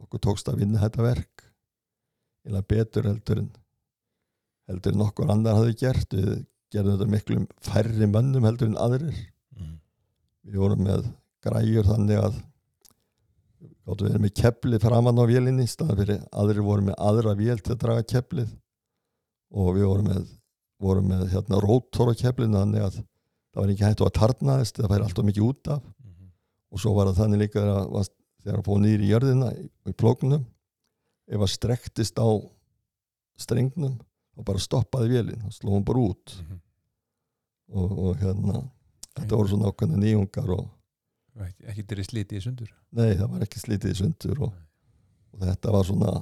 [0.00, 1.46] okkur tókst að vinna þetta verk
[2.46, 3.48] eða betur heldur en
[4.70, 6.30] heldur en okkur annar hafði gert við
[6.74, 9.24] gerðum þetta miklum færri mönnum heldur en aðrir
[9.56, 9.78] Mhm.
[10.46, 11.08] við vorum með
[11.44, 12.38] græjur þannig að
[13.86, 18.06] gáttu verið með keflið framann á vélinni aðrir voru með aðra vél til að draga
[18.12, 18.50] keflið
[19.56, 20.26] og við vorum með,
[20.82, 24.90] vorum með hérna, rótor á keflinu þannig að það var ekki hægt að tarnaðist það
[24.92, 25.82] færi alltaf mikið út af.
[26.04, 26.28] Mhm.
[26.72, 28.12] og svo var það þannig líka að- var-
[28.44, 30.44] þegar að fóð nýri í jörðina í, í plóknum
[31.28, 32.28] ef að strektist á
[33.36, 33.96] strengnum
[34.36, 36.36] og bara stoppaði vélinn og slóðum bara út.
[36.42, 36.60] Mhm.
[37.76, 38.60] og, og hérna
[39.16, 40.68] þetta voru svona ákveðna nýjungar og
[41.42, 42.68] ekki, ekki þeirri sliti í sundur?
[42.92, 44.52] Nei það var ekki slítið í sundur og,
[45.34, 46.12] og þetta var svona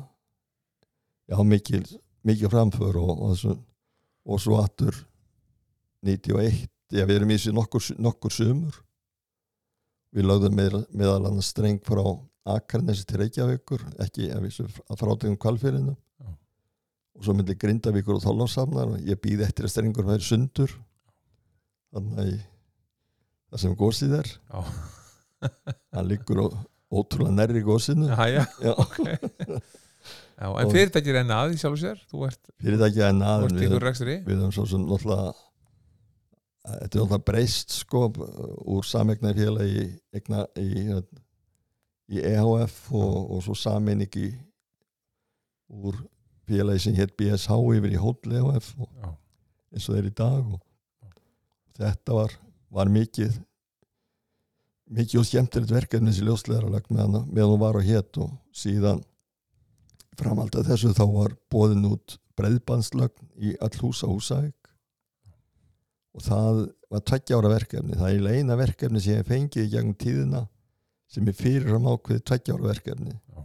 [1.28, 1.82] já, mikil,
[2.24, 3.58] mikil framför og, og, svo,
[4.24, 4.96] og svo aftur
[6.04, 8.80] 91 já, við erum í þessi nokkur, nokkur sumur.
[10.14, 12.04] Við lögðum með, meðal annars streng frá
[12.54, 16.26] Akarnesi til Reykjavíkur ekki að við að frátegum kvalfyrinu Já.
[16.28, 20.74] og svo myndi Grindavíkur og Þóllásafnar og ég býði eftir að strengur væri sundur.
[21.94, 22.36] Þannig
[23.48, 24.30] það sem gósið er.
[25.94, 26.46] Hann liggur ó,
[26.94, 29.00] ótrúlega nærri gósinu já, Já, ok
[30.34, 30.70] Já, en
[31.20, 32.00] enn að í sjálf og sér.
[32.10, 35.34] Þú ert, fyrirtæki en þú aðeins ert við, höfum svo sem náttúrulega
[36.64, 38.08] þetta er náttúrulega breyst sko
[38.74, 39.84] úr samegnaði félagi
[40.16, 40.96] eigna, í,
[42.16, 44.30] í EHF og, og svo sameining í
[45.74, 46.00] úr
[46.48, 48.90] félagi sem hétt BSH yfir í Hóll EHF og,
[49.74, 50.62] eins og þeir í dag og
[51.78, 52.38] þetta var,
[52.74, 53.38] var mikið
[54.94, 59.00] mikið og skemmtilegt verkefni þessi ljóslegaralögn meðan, meðan hún var á hétt og síðan
[60.18, 64.70] framhald að þessu þá var bóðin út breiðbandslögn í all húsa húsæk
[66.14, 66.60] og það
[66.90, 67.98] var tveggja ára verkefni.
[67.98, 70.42] Það er eina verkefni sem ég fengið í gegnum tíðina
[71.10, 73.14] sem er fyrirfram ákveðið tveggja ára verkefni.
[73.14, 73.44] Já.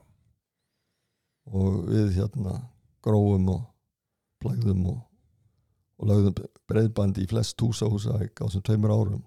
[1.50, 2.60] og við hérna
[3.02, 3.62] grófum og
[4.44, 5.00] plagðum og,
[5.98, 9.24] og lagðum breiðbandi í flest húsa húsæk á þessum tveimur árum.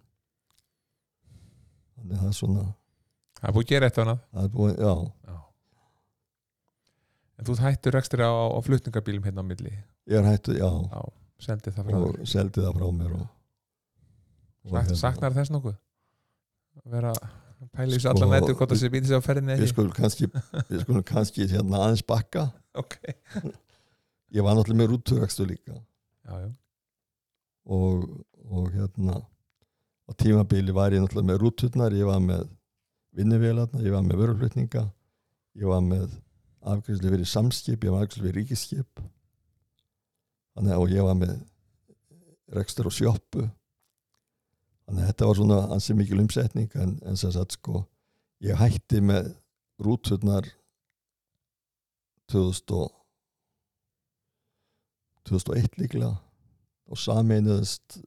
[1.97, 2.67] Þannig að það er svona
[3.41, 4.95] það er búið að gera eitt er búin, já,
[5.27, 5.52] Já
[7.43, 9.73] En þú hættur rekstri á, á flutningabílum hérna á milli?
[10.07, 10.69] Ég er hættu, já.
[10.71, 11.01] Já,
[11.43, 12.29] sendi það frá og þér.
[12.31, 13.25] seldi það frá mér og,
[14.63, 15.75] og Sagt, hérna, Saknar þess nokkuð?
[16.83, 17.13] Að vera
[17.75, 19.73] þessu Sko, allan nættur hvort það sé býtið sér á ferðinni við ekki?
[19.75, 20.29] skulum kannski
[20.71, 22.47] við skulum kannski hérna aðeins bakka.
[22.83, 22.95] Ok,
[24.39, 25.75] ég var náttúrulega með rútturækstu líka.
[26.25, 26.49] Já, já,
[27.69, 28.07] og,
[28.49, 32.47] og hérna á tímabili var ég náttúrulega með rútturnar ég var með
[33.19, 34.87] vinnuvélarnar ég var með vöruflutninga
[35.61, 36.15] ég var með
[36.63, 39.03] afgjörslu fyrir samskip ég var afgjörslu fyrir ríkiskip
[40.55, 41.35] þannig að ég var með
[42.53, 43.47] rekstur og sjoppu.
[44.87, 47.85] Þannig að þetta var svona ansi mikil umsetning en, en sem sagt sko
[48.45, 49.31] ég hætti með
[49.83, 50.49] rútturnar
[52.33, 52.91] 2000 og
[55.31, 56.17] 2001 líklega
[56.91, 58.01] og sameinuðist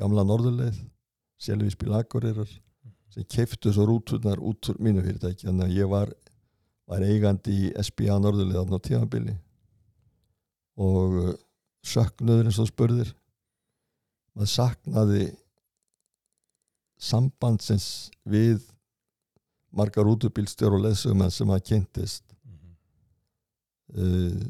[0.00, 0.80] gamla norðurleið
[1.42, 2.48] Sjálfís Bílagurirar
[3.12, 5.48] sem keiftu svo rúturnar út úr mínu fyrirtæki.
[5.48, 6.12] Þannig að ég var,
[6.90, 8.18] var eigandi í SBA
[8.82, 9.34] tímabili.
[10.80, 11.32] Og uh,
[11.84, 13.12] söknuður eins og spurðir
[14.32, 15.24] maður saknaði
[17.02, 17.86] sambandsins
[18.24, 18.62] við
[19.74, 22.24] margar rútubílstjór og leðsugumenn sem maður kynntist.
[23.92, 24.40] Uh,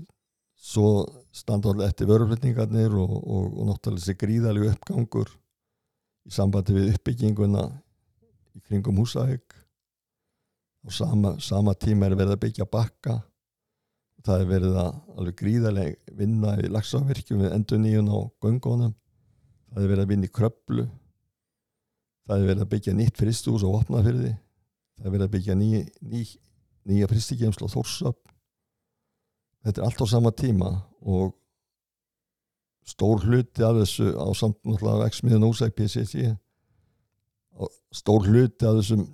[0.63, 5.33] svo standa alveg eftir vöruflutningarnir og, og, og náttúrulega þessi gríðalegu uppgangur
[6.29, 7.65] í sambandi við uppbygginguna
[8.55, 9.57] í kringum húsæk
[10.83, 13.21] og sama, sama tíma er verið að byggja bakka.
[14.23, 18.97] Það er verið að alveg gríðaleg vinna í lagsavirkjum við endur nýjun á göngunum.
[19.73, 20.89] Það er verið að vinna í kröplu
[22.27, 25.33] það er verið að byggja nýtt fristús og opna fyrir því það er verið að
[25.35, 25.71] byggja ný,
[26.13, 26.25] ný,
[26.89, 28.21] nýja fristikemslu og þórsöp
[29.67, 30.71] þetta er allt á sama tíma
[31.03, 31.35] og
[32.87, 36.33] stór hluti af þessu á samt náttúrulega vexmiðun ósæk PCC
[37.95, 39.07] stór hluti af þessum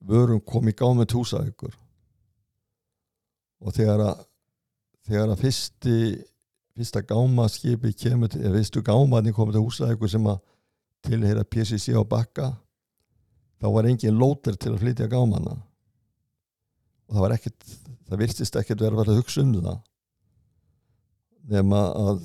[0.00, 1.76] vörum kom í gámið húsækur
[3.60, 4.26] og þegar að
[5.10, 5.96] þegar að fyrsti
[6.76, 10.40] fyrsta gámaskipi kemur eða fyrstu gámaðin komið til húsækur sem að
[11.04, 12.52] tilheyra PCC á bakka
[13.60, 15.58] þá var engin lóter til að flytja gámana
[17.10, 17.64] og það var ekkert
[18.10, 19.80] það virtist ekkert vera að hugsa um það.
[21.50, 22.22] Nema að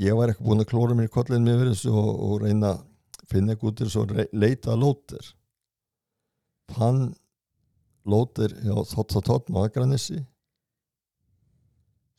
[0.00, 2.82] ég var ekki búin að klóra mér í kollin með þessu og, og reyna að
[3.32, 5.32] finna ekki út til þess að leita lóter
[6.78, 7.02] hann
[8.08, 10.20] lóter hjá Þóttatóttn á Akranissi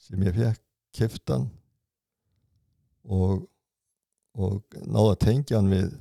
[0.04, 0.62] sem ég fekk
[0.94, 1.50] keftan
[3.04, 3.44] og
[4.34, 5.92] og náða að tengja hann við,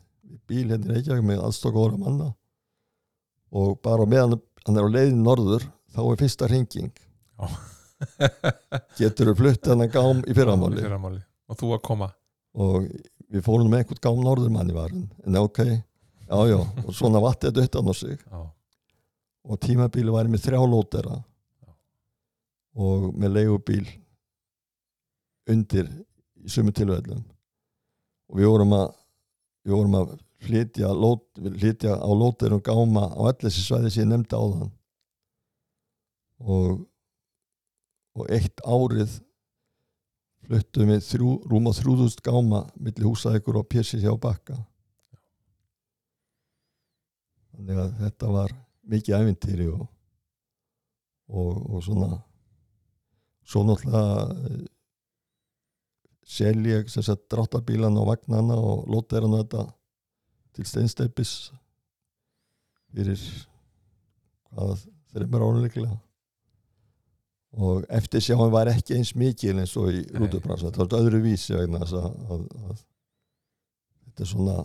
[0.49, 2.31] bíl hérna í Reykjavík með aðstokk manna.
[3.53, 6.93] Og bara meðan hann er á leiðin norður þá er fyrsta hringing.
[8.99, 11.21] Getur þú flutt hann að gám í fyrramáli.
[11.53, 12.09] Og þú að koma?
[12.57, 12.89] Og
[13.33, 15.09] við fórum með einhvern gám norður manni var hann.
[15.27, 15.81] En ok, já
[16.33, 18.19] já og svona vatt þetta utan á sig.
[18.19, 18.41] Já,
[19.43, 21.19] og tímabíli væri með þrjá lótera.
[22.73, 23.85] Og með leigubíl
[25.53, 25.89] undir
[26.43, 27.23] í sumu tilvæðlum
[28.31, 28.87] og við vorum að
[29.63, 34.11] við vorum að flytja, lót, flytja á lóterum gáma á allir þessi svæði sem ég
[34.11, 34.73] nefndi á þann
[36.43, 36.81] og
[38.13, 39.21] og eitt árið
[40.43, 44.59] fluttum við þrjú, rúma þrjúðust gáma milli húsækur og pjessi hjá bakka
[47.53, 48.55] þannig að þetta var
[48.93, 49.87] mikið ævintýri og,
[51.31, 52.11] og, og svona
[53.47, 54.63] svo náttúrulega eh,
[56.33, 59.67] sel ég sem sagt dráttabílan og vagnana og lóta er hann þetta
[60.57, 61.35] til steinsteipis
[62.93, 63.21] fyrir
[64.53, 65.99] hvað þreymur ánuleiklega
[67.53, 71.57] og eftir sjáum var ekki eins mikil eins og í rútubransa þetta var öðru vísi
[71.57, 72.79] vegna að, að, að
[74.07, 74.57] þetta er svona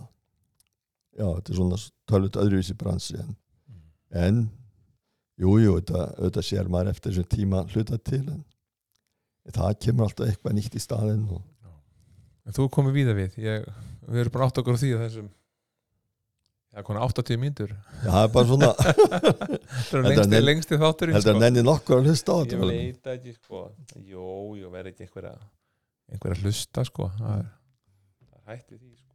[1.18, 3.34] já, þetta er svona tölvut öðruvísi bransi en,
[4.24, 4.40] en
[5.38, 8.42] jú, jú, þetta, þetta sér maður eftir þessum tíma hluta til en
[9.54, 11.42] það kemur alltaf eitthvað nýtt í staðinn og
[12.48, 13.34] En þú komið víða við.
[13.44, 13.66] Ég,
[14.08, 15.26] við erum bara átt okkur á því að þessum
[16.72, 17.74] já, konar 80 mínútur.
[18.00, 18.70] Já, það er bara svona
[19.90, 22.70] það er lengsti, að lengsti þátturinn heldur að nenni nokkur að hlusta á ég þetta
[22.70, 23.60] veit ekki sko.
[24.00, 24.30] Jú,
[24.62, 25.34] jú, verður ekki einhverja
[26.08, 27.10] einhverja hlusta sko.
[27.18, 27.52] Það er,
[28.22, 29.07] það er hætt við því sko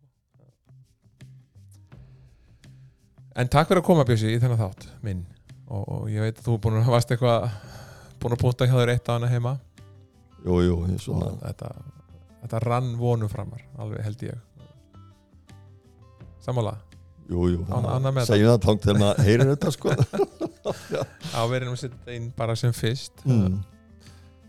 [3.35, 5.23] en takk fyrir að koma Bjössi í þennan þátt minn.
[5.73, 7.45] Og, og ég veit að þú er búin að varst eitthvað
[8.21, 9.57] búin að punta hjá þér eitt á hana heima.
[10.43, 11.69] Jú, jú, ég svona þetta,
[12.43, 14.41] þetta rann vonum framar alveg held ég.
[16.43, 16.73] Sammála,
[17.31, 17.61] jú, jú,
[18.27, 19.93] segjum það tóngt þegar maður heyrir þetta sko.
[21.39, 23.23] Á verðinum að setja inn bara sem fyrst.
[23.23, 23.61] Mm.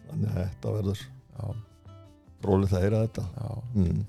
[0.08, 1.54] þannig að þetta verður já,
[2.44, 3.28] rólið það heyra þetta.
[3.38, 3.54] Já.
[3.78, 4.02] mm.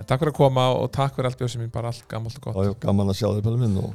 [0.00, 2.46] En takk fyrir að koma og takk fyrir allt Bjössi mín bara allt gammalt og
[2.46, 2.56] gott.
[2.56, 3.90] Já, já, gaman að sjá þig pæli minn og,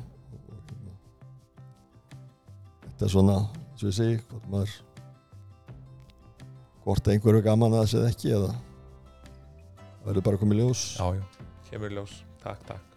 [2.86, 3.38] þetta er svona
[3.76, 4.76] svo ég segi, hvort maður
[6.86, 10.90] hvort einhverju er gaman að það séð ekki eða það verður bara komið ljós.
[10.99, 12.19] Já, já, kemur í ljós.
[12.45, 12.94] Takk, takk